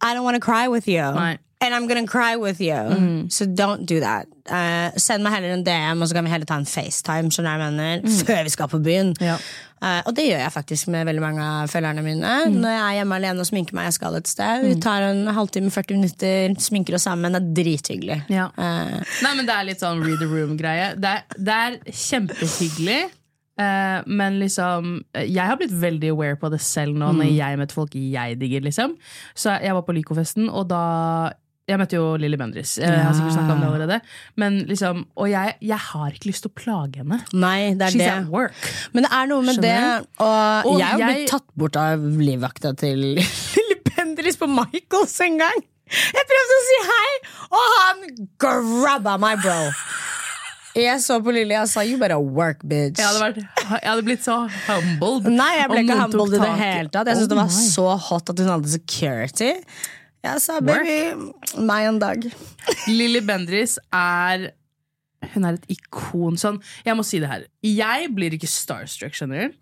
I 0.00 0.14
don't 0.16 0.24
want 0.24 0.34
to 0.34 0.40
cry 0.40 0.66
with 0.72 0.88
you. 0.88 1.04
Nei. 1.12 1.36
And 1.62 1.74
I'm 1.74 1.86
gonna 1.86 2.06
cry 2.06 2.36
with 2.36 2.58
you. 2.60 3.26
So 3.28 3.44
don't 3.44 3.84
do 3.84 4.00
that. 4.00 4.26
Uh, 4.48 4.96
send 4.96 5.22
meg 5.22 5.34
heller 5.34 5.52
en 5.52 5.64
DM, 5.66 6.00
og 6.00 6.08
så 6.08 6.14
kan 6.16 6.24
vi 6.24 6.30
heller 6.32 6.48
ta 6.48 6.56
en 6.56 6.64
FaceTime 6.66 7.28
skjønner 7.30 7.58
jeg 7.60 7.74
mener, 7.74 8.06
før 8.28 8.46
vi 8.46 8.52
skal 8.54 8.70
på 8.72 8.80
byen. 8.80 9.10
Ja. 9.20 9.34
Uh, 9.80 10.00
og 10.08 10.14
det 10.16 10.24
gjør 10.26 10.40
jeg 10.42 10.52
faktisk 10.52 10.88
med 10.92 11.04
veldig 11.08 11.22
mange 11.24 11.44
av 11.44 11.68
følgerne 11.72 12.02
mine. 12.04 12.32
Når 12.52 12.72
jeg 12.74 12.80
er 12.86 12.96
hjemme 12.98 13.16
alene 13.20 13.44
og 13.44 13.48
sminker 13.48 13.76
meg, 13.76 13.90
jeg 13.90 13.98
skal 13.98 14.16
et 14.18 14.28
sted. 14.28 14.64
Vi 14.70 14.74
tar 14.80 15.04
en 15.10 15.22
halvtime, 15.36 15.70
40 15.72 16.00
minutter, 16.00 16.56
sminker 16.60 16.96
oss 16.96 17.04
sammen. 17.08 17.36
Det 17.36 17.40
er 17.44 17.54
drithyggelig. 17.60 18.18
Ja. 18.32 18.48
Uh. 18.56 18.96
Nei, 19.24 19.36
men 19.38 19.48
det 19.48 19.54
er 19.56 19.68
litt 19.70 19.84
sånn 19.84 20.00
read 20.04 20.20
the 20.20 20.28
room-greie. 20.32 20.94
Det, 21.00 21.14
det 21.36 21.56
er 21.66 21.78
kjempehyggelig. 21.88 23.00
eh, 23.60 24.00
men 24.06 24.38
liksom 24.40 25.02
Jeg 25.12 25.44
har 25.44 25.56
blitt 25.60 25.72
veldig 25.82 26.10
aware 26.14 26.36
på 26.40 26.48
det 26.52 26.60
selv 26.64 26.96
nå, 26.96 27.12
når 27.20 27.32
jeg 27.36 27.60
møter 27.60 27.76
folk 27.76 27.94
jeg 28.00 28.38
digger. 28.40 28.64
liksom 28.64 28.96
Så 29.36 29.56
jeg 29.60 29.76
var 29.76 29.84
på 29.84 29.96
Lycofesten, 29.96 30.48
og 30.48 30.68
da 30.72 30.82
Jeg 31.70 31.78
møtte 31.78 31.96
jo 32.00 32.04
Lilly 32.18 32.36
Bendriss. 32.40 32.72
Jeg 32.82 32.90
har 32.90 33.14
sikkert 33.14 33.36
snakket 33.36 33.54
om 33.54 33.60
det 33.62 33.68
allerede. 33.70 34.00
Men 34.42 34.58
liksom, 34.68 35.04
Og 35.16 35.30
jeg, 35.30 35.54
jeg 35.62 35.78
har 35.86 36.10
ikke 36.16 36.30
lyst 36.32 36.42
til 36.46 36.50
å 36.50 36.56
plage 36.58 37.00
henne. 37.04 37.20
nei, 37.32 37.72
det 37.78 37.86
er 37.88 37.94
She's 37.94 38.02
det. 38.02 38.10
at 38.16 38.28
work. 38.34 38.70
Men 38.92 39.06
det 39.06 39.12
er 39.20 39.30
noe 39.30 39.46
med 39.46 39.54
Skjønner 39.60 40.02
det. 40.02 40.22
Og, 40.26 40.70
Og 40.74 40.78
jeg 40.82 40.88
har 40.90 41.04
blitt 41.06 41.30
tatt 41.30 41.46
bort 41.62 41.76
av 41.80 42.02
livvakta 42.26 42.74
til 42.82 42.98
Lilly 43.20 43.78
Bendriss 43.92 44.36
på 44.40 44.48
Michaels 44.50 45.14
en 45.28 45.38
gang. 45.40 45.62
Jeg 45.90 46.22
prøvde 46.30 46.56
å 46.56 46.60
si 46.66 46.74
hei, 46.86 47.06
og 47.50 47.70
han 47.76 48.02
grabba 48.38 49.16
meg, 49.18 49.40
bro. 49.42 49.56
Jeg 50.78 51.00
så 51.02 51.16
på 51.18 51.32
Lilly 51.34 51.56
og 51.58 51.66
sa 51.66 51.82
'you 51.82 51.98
better 51.98 52.20
work, 52.22 52.60
bitch'. 52.62 53.00
Jeg 53.00 53.06
hadde, 53.08 53.22
vært, 53.24 53.38
jeg 53.82 53.88
hadde 53.90 54.04
blitt 54.06 54.22
så 54.22 54.36
humbled. 54.68 55.26
Nei, 55.34 55.48
jeg 55.58 55.68
ble 55.72 55.80
ikke 55.82 55.96
humbled 55.98 56.36
i 56.36 56.42
det 56.44 56.52
hele 56.60 56.88
tatt. 56.94 57.10
Jeg 57.10 57.16
syntes 57.18 57.26
Oh 57.26 57.32
det 57.32 57.40
var 57.40 57.50
my. 57.50 57.64
så 57.74 57.86
hot 58.06 58.30
at 58.30 58.38
hun 58.38 58.52
hadde 58.54 58.70
security. 58.70 59.50
Jeg 60.20 60.42
sa 60.44 60.58
baby, 60.60 61.30
meg 61.64 61.88
en 61.88 62.00
dag. 62.00 62.24
Lilly 62.90 63.22
Bendriss 63.24 63.78
er 63.88 64.50
Hun 65.34 65.44
er 65.44 65.56
et 65.58 65.72
ikon. 65.72 66.36
Sånn, 66.40 66.60
jeg 66.84 66.96
må 66.96 67.04
si 67.04 67.20
det 67.20 67.28
her. 67.28 67.46
Jeg 67.64 68.08
blir 68.16 68.32
ikke 68.36 68.48
starstruck, 68.48 69.16
skjønner 69.16 69.48
du. 69.50 69.58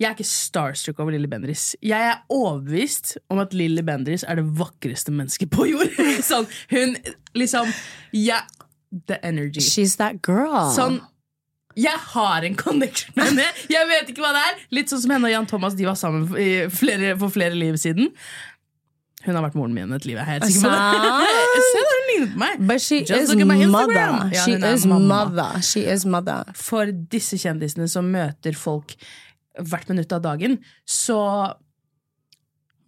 Jeg 0.00 0.08
er 0.08 0.16
ikke 0.16 0.24
starstruck 0.24 1.00
over 1.02 1.12
Lilly 1.12 1.28
Bendriss. 1.28 1.74
Jeg 1.84 2.06
er 2.08 2.22
overbevist 2.32 3.18
om 3.28 3.42
at 3.42 3.52
Lilly 3.52 3.84
Bendriss 3.84 4.24
er 4.24 4.40
det 4.40 4.46
vakreste 4.56 5.12
mennesket 5.12 5.50
på 5.52 5.68
jord. 5.68 5.92
sånn, 6.30 6.48
hun 6.72 6.96
liksom 7.36 7.68
ja, 8.16 8.40
The 8.90 9.20
energy. 9.22 9.62
She's 9.62 9.96
that 10.00 10.18
girl. 10.26 10.72
Sånn 10.74 10.98
Jeg 11.78 11.94
har 12.14 12.42
en 12.42 12.56
connection 12.58 13.14
med 13.14 13.28
henne. 13.28 13.44
Jeg 13.70 13.86
vet 13.86 14.08
ikke 14.10 14.24
hva 14.24 14.32
det 14.34 14.40
er. 14.48 14.56
Litt 14.74 14.90
sånn 14.90 15.04
som 15.04 15.12
henne 15.14 15.28
og 15.28 15.34
Jan 15.36 15.46
Thomas. 15.52 15.76
De 15.78 15.86
var 15.86 15.94
sammen 16.00 16.24
for 16.26 16.72
flere, 16.80 17.12
for 17.20 17.30
flere 17.30 17.54
liv 17.54 17.78
siden. 17.78 18.10
Hun 19.26 19.36
har 19.36 19.44
vært 19.44 19.56
moren 19.58 19.74
min 19.76 19.92
et 19.92 20.06
liv. 20.08 20.16
Jeg 20.16 20.24
er 20.24 20.30
helt 20.30 20.46
sikker 20.48 20.70
på 20.70 21.00
det. 21.04 21.32
Se 21.70 21.80
hun 21.84 22.04
ligner 22.10 22.28
på 22.32 22.40
meg. 22.40 22.60
But 22.70 22.84
she 22.84 23.00
Just 23.04 23.34
is 23.34 23.66
mother. 23.68 23.96
Ja, 24.32 24.44
she 24.44 24.54
is 24.56 24.86
mother. 24.88 25.58
She 25.66 25.82
is 25.94 26.06
mother. 26.08 26.52
For 26.56 26.92
disse 27.12 27.40
kjendisene 27.40 27.88
som 27.92 28.08
møter 28.12 28.56
folk 28.56 28.96
hvert 29.60 29.90
minutt 29.90 30.12
av 30.16 30.22
dagen, 30.24 30.60
så 30.88 31.18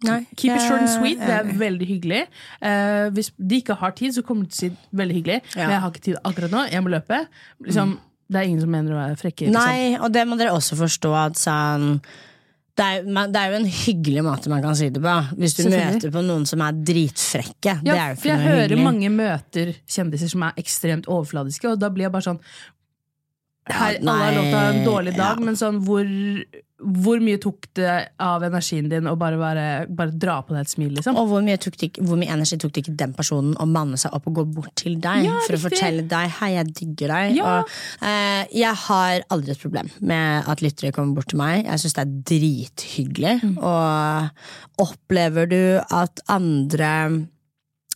Nei, 0.03 0.25
Keep 0.35 0.57
it 0.57 0.63
short 0.65 0.81
and 0.81 0.89
sweet. 0.91 1.21
Det 1.21 1.31
er 1.31 1.51
veldig 1.59 1.85
hyggelig. 1.87 2.23
Uh, 2.59 3.07
hvis 3.15 3.29
de 3.39 3.61
ikke 3.61 3.77
har 3.79 3.93
tid, 3.95 4.11
så 4.17 4.23
kommer 4.27 4.43
de 4.43 4.51
til 4.51 4.73
å 4.73 4.73
si 4.73 4.97
veldig 4.99 5.15
hyggelig. 5.15 5.37
Ja. 5.53 5.61
Men 5.61 5.75
jeg 5.77 5.83
har 5.85 5.93
ikke 5.93 6.03
tid 6.09 6.17
akkurat 6.27 6.51
nå. 6.51 6.63
Jeg 6.73 6.83
må 6.83 6.91
løpe. 6.91 7.21
Liksom, 7.63 7.93
Det 8.27 8.41
er 8.41 8.49
ingen 8.49 8.65
som 8.65 8.73
mener 8.73 8.95
å 8.95 8.99
være 8.99 9.15
frekke. 9.21 9.47
Liksom. 9.47 9.55
Nei, 9.55 9.95
og 9.95 10.11
det 10.11 10.25
må 10.27 10.35
dere 10.39 10.55
også 10.57 10.75
forstå 10.79 11.13
at 11.21 11.39
sånn 11.39 11.87
det 12.77 12.85
er, 12.89 13.03
man, 13.05 13.29
det 13.29 13.37
er 13.37 13.51
jo 13.51 13.57
en 13.59 13.67
hyggelig 13.69 14.21
måte 14.25 14.49
man 14.49 14.63
kan 14.65 14.73
si 14.75 14.87
det 14.89 15.01
på. 15.03 15.11
Hvis 15.37 15.53
du 15.59 15.63
møter 15.69 16.09
på 16.15 16.23
noen 16.25 16.45
som 16.49 16.61
er 16.65 16.73
dritfrekke. 16.73 17.75
det 17.83 17.91
Ja, 17.93 18.07
er 18.09 18.15
for 18.17 18.31
jeg 18.31 18.39
hører 18.41 18.63
hyggelig. 18.67 18.83
mange 18.87 19.11
møter 19.13 19.73
kjendiser 19.85 20.31
som 20.33 20.41
er 20.47 20.53
ekstremt 20.57 21.05
overfladiske, 21.05 21.69
og 21.69 21.77
da 21.83 21.91
blir 21.93 22.07
jeg 22.07 22.15
bare 22.15 22.25
sånn 22.31 22.39
her, 23.71 23.97
Alle 24.01 24.19
har 24.19 24.35
lov 24.35 24.45
til 24.45 24.55
å 24.55 24.59
ha 24.59 24.69
en 24.73 24.85
dårlig 24.85 25.15
dag, 25.15 25.39
ja. 25.39 25.45
men 25.47 25.57
sånn 25.59 25.77
hvor, 25.87 26.07
hvor 26.83 27.21
mye 27.23 27.39
tok 27.41 27.69
det 27.79 27.93
av 28.21 28.43
energien 28.43 28.89
din 28.91 29.07
å 29.07 29.13
bare, 29.19 29.37
bare, 29.39 29.67
bare 29.87 30.15
dra 30.19 30.41
på 30.43 30.55
deg 30.55 30.65
et 30.65 30.73
smil, 30.73 30.91
liksom? 30.97 31.15
Og 31.19 31.29
hvor 31.31 31.45
mye, 31.45 31.55
det, 31.55 31.89
hvor 32.01 32.19
mye 32.19 32.33
energi 32.35 32.59
tok 32.59 32.73
det 32.75 32.83
ikke 32.83 32.95
den 32.99 33.15
personen 33.15 33.55
å 33.55 33.67
manne 33.69 33.99
seg 34.01 34.15
opp 34.17 34.27
og 34.31 34.41
gå 34.41 34.45
bort 34.57 34.73
til 34.83 34.97
deg 35.03 35.29
Ja, 35.29 35.37
for 35.47 35.55
å 35.55 35.61
fortelle 35.63 36.03
deg 36.11 36.33
'hei, 36.39 36.51
jeg 36.57 36.73
digger 36.81 37.15
deg'? 37.15 37.37
Ja. 37.39 37.53
Og, 37.53 37.77
eh, 38.03 38.43
jeg 38.51 38.75
har 38.87 39.23
aldri 39.31 39.55
et 39.55 39.63
problem 39.63 39.91
med 40.01 40.49
at 40.49 40.65
lyttere 40.65 40.91
kommer 40.91 41.15
bort 41.15 41.31
til 41.31 41.39
meg. 41.39 41.63
Jeg 41.63 41.79
syns 41.79 41.95
det 41.95 42.03
er 42.03 42.15
drithyggelig. 42.33 43.35
Mm. 43.43 43.57
Og 43.63 44.87
opplever 44.89 45.47
du 45.47 45.63
at 45.87 46.19
andre 46.27 46.91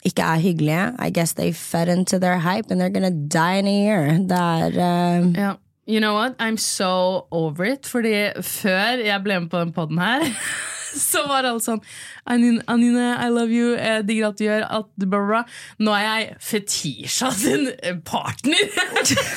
ikke 0.07 0.23
er 0.23 0.41
hyggelige, 0.41 0.87
I 1.03 1.11
guess 1.11 1.33
they 1.33 1.53
fed 1.53 1.91
into 1.91 2.17
their 2.17 2.39
hype 2.39 2.71
and 2.71 2.81
they're 2.81 2.93
gonna 2.93 3.11
die 3.11 3.59
in 3.59 3.67
a 3.67 3.77
year. 3.83 4.17
Det 4.17 4.31
er 4.31 5.19
um... 5.19 5.35
Ja. 5.35 5.53
You 5.87 6.01
know 6.01 6.13
what? 6.13 6.35
I'm 6.37 6.57
so 6.57 7.27
over 7.31 7.63
it. 7.63 7.87
Fordi 7.87 8.29
før 8.41 9.03
jeg 9.05 9.23
ble 9.23 9.39
med 9.39 9.49
på 9.49 9.59
den 9.59 9.73
podden 9.73 9.97
her, 9.97 10.25
så 11.11 11.23
var 11.27 11.47
alle 11.47 11.63
sånn 11.63 11.79
Anine, 12.27 13.13
I 13.15 13.29
love 13.31 13.53
you, 13.53 13.75
jeg 13.77 14.03
digger 14.07 14.27
alt 14.27 14.39
du 14.39 14.43
gjør. 14.43 14.65
Alt, 14.67 14.89
blah. 14.99 15.45
Nå 15.79 15.93
er 15.95 16.03
jeg 16.03 16.35
Fetisha 16.43 17.31
sin 17.31 17.69
partner. 18.03 18.63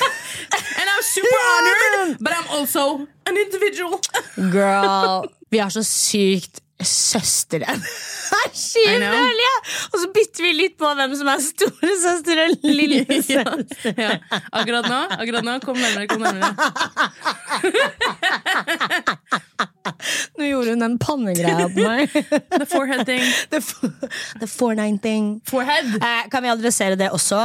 And 0.79 0.89
I'm 0.91 1.03
super 1.07 1.41
honored, 1.53 2.17
but 2.19 2.33
I'm 2.35 2.49
also 2.59 3.07
an 3.25 3.37
individual. 3.37 4.01
Girl, 4.51 5.29
vi 5.49 5.57
har 5.63 5.69
så 5.69 5.83
sykt 5.83 6.59
I 8.41 8.49
føler 9.11 9.43
jeg! 9.43 9.59
Og 9.91 9.97
så 10.01 10.07
bytter 10.15 10.41
vi 10.45 10.51
litt 10.55 10.75
på 10.79 10.87
hvem 10.97 11.11
som 11.19 11.27
er 11.31 11.39
storesøster 11.43 12.35
og 12.45 12.49
lillesøster. 12.65 13.45
ja. 14.05 14.11
Akkurat 14.55 14.85
nå, 14.87 14.99
akkurat 15.17 15.43
nå, 15.47 15.53
kom 15.65 15.77
nærmere, 15.79 16.07
kom 16.11 16.21
nærmere. 16.23 16.51
Nå 20.37 20.45
gjorde 20.45 20.69
hun 20.73 20.83
den 20.83 20.97
pannegreia 21.01 21.67
på 21.71 21.83
meg. 21.83 22.09
The 22.53 22.65
forehead 22.69 23.05
thing. 23.07 23.23
The, 23.51 23.59
the 24.41 24.47
forenine 24.49 24.99
thing. 25.01 25.41
Forehead. 25.49 25.85
Eh, 25.97 26.23
kan 26.31 26.43
vi 26.45 26.49
adressere 26.51 26.95
det 26.99 27.09
også? 27.13 27.39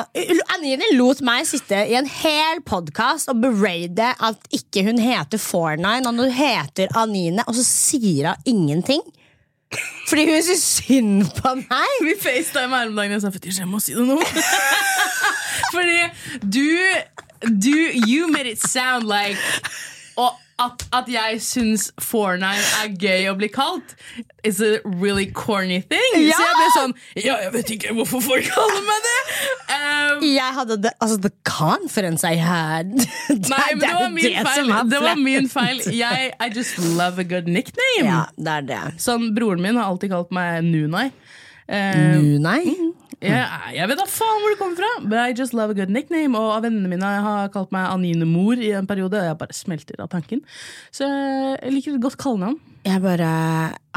Anine 0.57 0.87
lot 0.97 1.21
meg 1.27 1.47
sitte 1.49 1.79
i 1.89 1.95
en 1.99 2.09
hel 2.23 2.57
podkast 2.67 3.31
og 3.33 3.41
berade 3.45 4.09
at 4.15 4.39
ikke 4.55 4.85
hun 4.87 4.99
heter 5.03 5.39
49, 5.41 6.07
og 6.07 6.13
hun 6.23 6.37
heter 6.37 6.87
Anine, 6.97 7.43
og 7.47 7.55
så 7.59 7.65
sier 7.67 8.33
hun 8.33 8.39
ingenting. 8.57 9.03
Fordi 10.09 10.25
hun 10.31 10.43
syns 10.43 10.63
synd 10.63 11.25
på 11.41 11.55
meg. 11.59 11.97
Vi 12.07 12.15
facetime 12.23 12.77
her 12.77 12.91
om 12.91 12.97
dagen 12.97 13.11
og 13.11 13.17
jeg 13.17 13.25
sa 13.25 13.33
Fetisha, 13.35 13.65
jeg 13.65 13.71
må 13.71 13.81
si 13.83 13.97
det 13.97 14.07
nå. 14.07 14.21
Fordi 15.75 15.99
du, 16.43 16.67
du 17.43 17.75
You 18.07 18.31
made 18.31 18.53
it 18.53 18.63
sound 18.63 19.09
like 19.11 19.41
og 20.17 20.33
at, 20.63 20.85
at 20.97 21.09
jeg 21.13 21.41
syns 21.45 21.91
49 22.01 22.47
er 22.83 22.93
gøy 23.03 23.27
å 23.29 23.35
bli 23.37 23.49
kalt, 23.53 23.93
is 24.47 24.61
a 24.65 24.79
really 24.87 25.27
corny 25.37 25.83
thing. 25.85 26.15
Ja! 26.23 26.39
Så 26.39 26.47
jeg 26.47 26.57
ble 26.57 26.69
sånn 26.77 26.95
Ja, 27.21 27.35
jeg 27.45 27.53
vet 27.59 27.73
ikke 27.75 27.93
hvorfor 27.99 28.23
folk 28.25 28.49
kaller 28.49 28.85
meg 28.87 29.05
det! 29.09 29.19
Um, 29.75 30.25
Jeg 30.25 30.55
hadde 30.57 30.79
det, 30.87 30.93
altså 31.03 31.19
the 31.27 31.33
conference 31.45 32.25
I 32.25 32.39
had. 32.41 32.95
Det, 33.29 33.51
nei, 33.53 33.69
men 33.75 33.83
det 33.85 33.93
var 33.99 34.11
min 34.15 34.25
det 34.25 34.45
feil. 34.47 34.73
Det 34.91 35.01
var 35.05 35.21
min 35.21 35.49
feil. 35.53 35.83
Jeg, 35.93 36.31
I 36.41 36.49
just 36.57 36.79
love 36.97 37.21
a 37.21 37.27
good 37.29 37.51
nickname. 37.51 38.07
Ja, 38.07 38.23
det 38.39 38.55
er 38.61 38.69
det. 38.71 38.83
Sånn, 39.03 39.33
Broren 39.37 39.61
min 39.65 39.77
har 39.77 39.91
alltid 39.91 40.15
kalt 40.15 40.33
meg 40.35 40.65
Nunai. 40.65 41.11
Um, 41.67 42.23
Nu, 42.23 42.39
nei. 42.47 42.63
Jeg, 43.25 43.73
jeg 43.73 43.89
vet 43.89 43.99
da 43.99 44.05
faen 44.11 44.43
hvor 44.43 44.53
det 44.53 44.59
kommer 44.61 44.77
fra, 44.77 44.89
but 45.09 45.17
I 45.23 45.33
just 45.33 45.55
love 45.57 45.73
a 45.73 45.77
good 45.77 45.93
nickname. 45.93 46.37
Og 46.37 46.53
av 46.59 46.67
vennene 46.67 46.91
mine 46.91 47.13
har 47.25 47.49
kalt 47.55 47.73
meg 47.73 47.89
Anine 47.89 48.29
Mor 48.29 48.61
i 48.61 48.75
en 48.77 48.89
periode, 48.89 49.17
og 49.17 49.31
jeg 49.31 49.39
bare 49.41 49.57
smelter 49.57 50.03
av 50.05 50.11
tanken. 50.13 50.43
Så 50.95 51.09
jeg 51.09 51.73
liker 51.73 51.97
et 51.97 52.05
godt 52.05 52.19
kallenavn. 52.21 52.59
Jeg 52.87 53.03
bare 53.03 53.31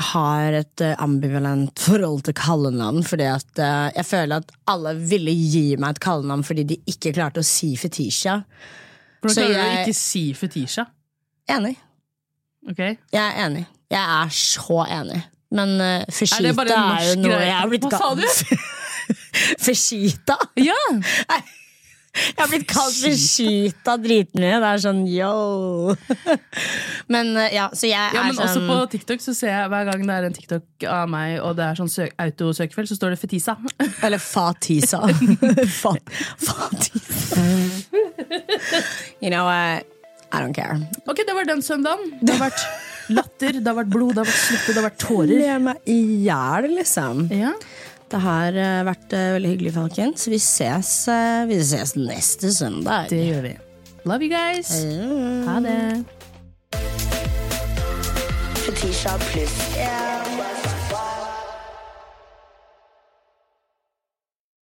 har 0.09 0.55
et 0.57 0.81
eh, 0.81 0.95
ambivalent 1.03 1.83
forhold 1.83 2.23
til 2.25 2.37
kallenavn. 2.39 3.03
Fordi 3.05 3.27
at 3.29 3.61
eh, 3.61 3.89
jeg 3.99 4.07
føler 4.07 4.39
at 4.39 4.55
alle 4.71 4.95
ville 5.11 5.35
gi 5.35 5.65
meg 5.75 5.97
et 5.97 6.03
kallenavn 6.07 6.45
fordi 6.47 6.65
de 6.71 6.79
ikke 6.89 7.13
klarte 7.19 7.43
å 7.43 7.45
si 7.45 7.75
Fetisha. 7.77 8.39
Hvordan 9.19 9.35
klarer 9.35 9.59
jeg... 9.59 9.75
du 9.75 9.91
ikke 9.91 9.99
si 9.99 10.23
Fetisha? 10.37 10.87
Enig. 11.51 11.75
Okay. 12.71 12.97
Jeg 13.13 13.21
er 13.25 13.45
enig. 13.45 13.67
Jeg 13.91 14.01
er 14.23 14.33
så 14.33 14.81
enig. 14.87 15.21
Men 15.53 15.77
uh, 15.81 15.85
Er 16.01 16.11
Feshita 16.13 16.65
det 16.65 16.75
er, 16.75 17.05
jo 17.09 17.21
noe 17.23 17.39
jeg 17.41 17.55
har 17.57 17.69
blitt 17.71 17.85
Hva 17.87 17.97
sa 17.97 18.11
kalt. 18.11 18.67
Feshita? 19.65 20.37
Ja! 20.59 20.81
Jeg 22.19 22.39
har 22.39 22.49
blitt 22.49 22.65
kalt 22.67 22.95
Feshita 22.97 23.93
dritmye. 24.01 24.55
Det 24.59 24.69
er 24.69 24.81
sånn 24.81 25.03
yo. 25.07 25.93
Men 27.13 27.31
eh, 27.37 27.53
ja, 27.55 27.67
så 27.73 27.87
jeg 27.87 27.95
ja, 27.95 28.23
er 28.23 28.31
men 28.31 28.33
også 28.33 28.57
sånn 28.57 28.67
på 28.69 28.79
TikTok 28.95 29.23
så 29.23 29.35
ser 29.37 29.53
jeg 29.53 29.69
hver 29.71 29.91
gang 29.91 30.03
det 30.07 30.15
er 30.15 30.27
en 30.27 30.35
TikTok 30.35 30.87
av 30.89 31.11
meg, 31.11 31.37
og 31.45 31.55
det 31.59 31.67
er 31.67 31.79
sånn 31.79 31.91
søk, 31.91 32.15
autosøkefelt, 32.21 32.89
så 32.91 32.97
står 32.97 33.15
det 33.15 33.21
Fetisa. 33.21 33.55
Eller 34.05 34.21
Fatisa. 34.21 35.03
Fa 35.79 35.93
fatisa. 36.49 37.45
You 39.21 39.29
know 39.29 39.45
what? 39.45 39.85
I 40.31 40.41
don't 40.41 40.53
care. 40.53 40.77
Ok, 41.09 41.23
det 41.25 41.33
var 41.33 41.45
den 41.49 41.61
søndagen. 41.65 42.11
Det 42.21 42.35
har 42.35 42.49
vært 42.49 42.65
latter, 43.09 43.57
det 43.57 43.65
har 43.65 43.77
vært 43.79 43.93
blod, 43.93 44.13
det 44.13 44.21
har 44.21 44.29
vært 44.29 44.41
svette, 44.43 44.73
det 44.73 44.77
har 44.77 44.85
vært 44.85 44.99
tårer. 45.01 45.35
Ler 45.41 45.63
meg 45.69 45.89
i 45.89 45.99
hjel, 46.27 46.69
liksom. 46.77 47.23
Ja. 47.33 47.53
Det 48.09 48.19
har 48.23 48.55
eh, 48.57 48.79
vært 48.87 49.13
eh, 49.13 49.33
veldig 49.35 49.49
hyggelig, 49.53 49.73
folkens. 49.75 50.25
Vi 50.31 50.39
ses, 50.41 50.93
eh, 51.13 51.43
vi 51.49 51.59
ses 51.61 51.93
neste 51.97 52.49
søndag. 52.53 53.09
Det 53.11 53.21
gjør 53.21 53.45
vi. 53.45 53.53
Love 54.09 54.25
you 54.25 54.31
guys. 54.33 54.71
Ha 55.45 55.59
det. 55.61 55.77
Fetisha 58.65 59.17
pluss. 59.29 59.59
Ja. 59.77 60.18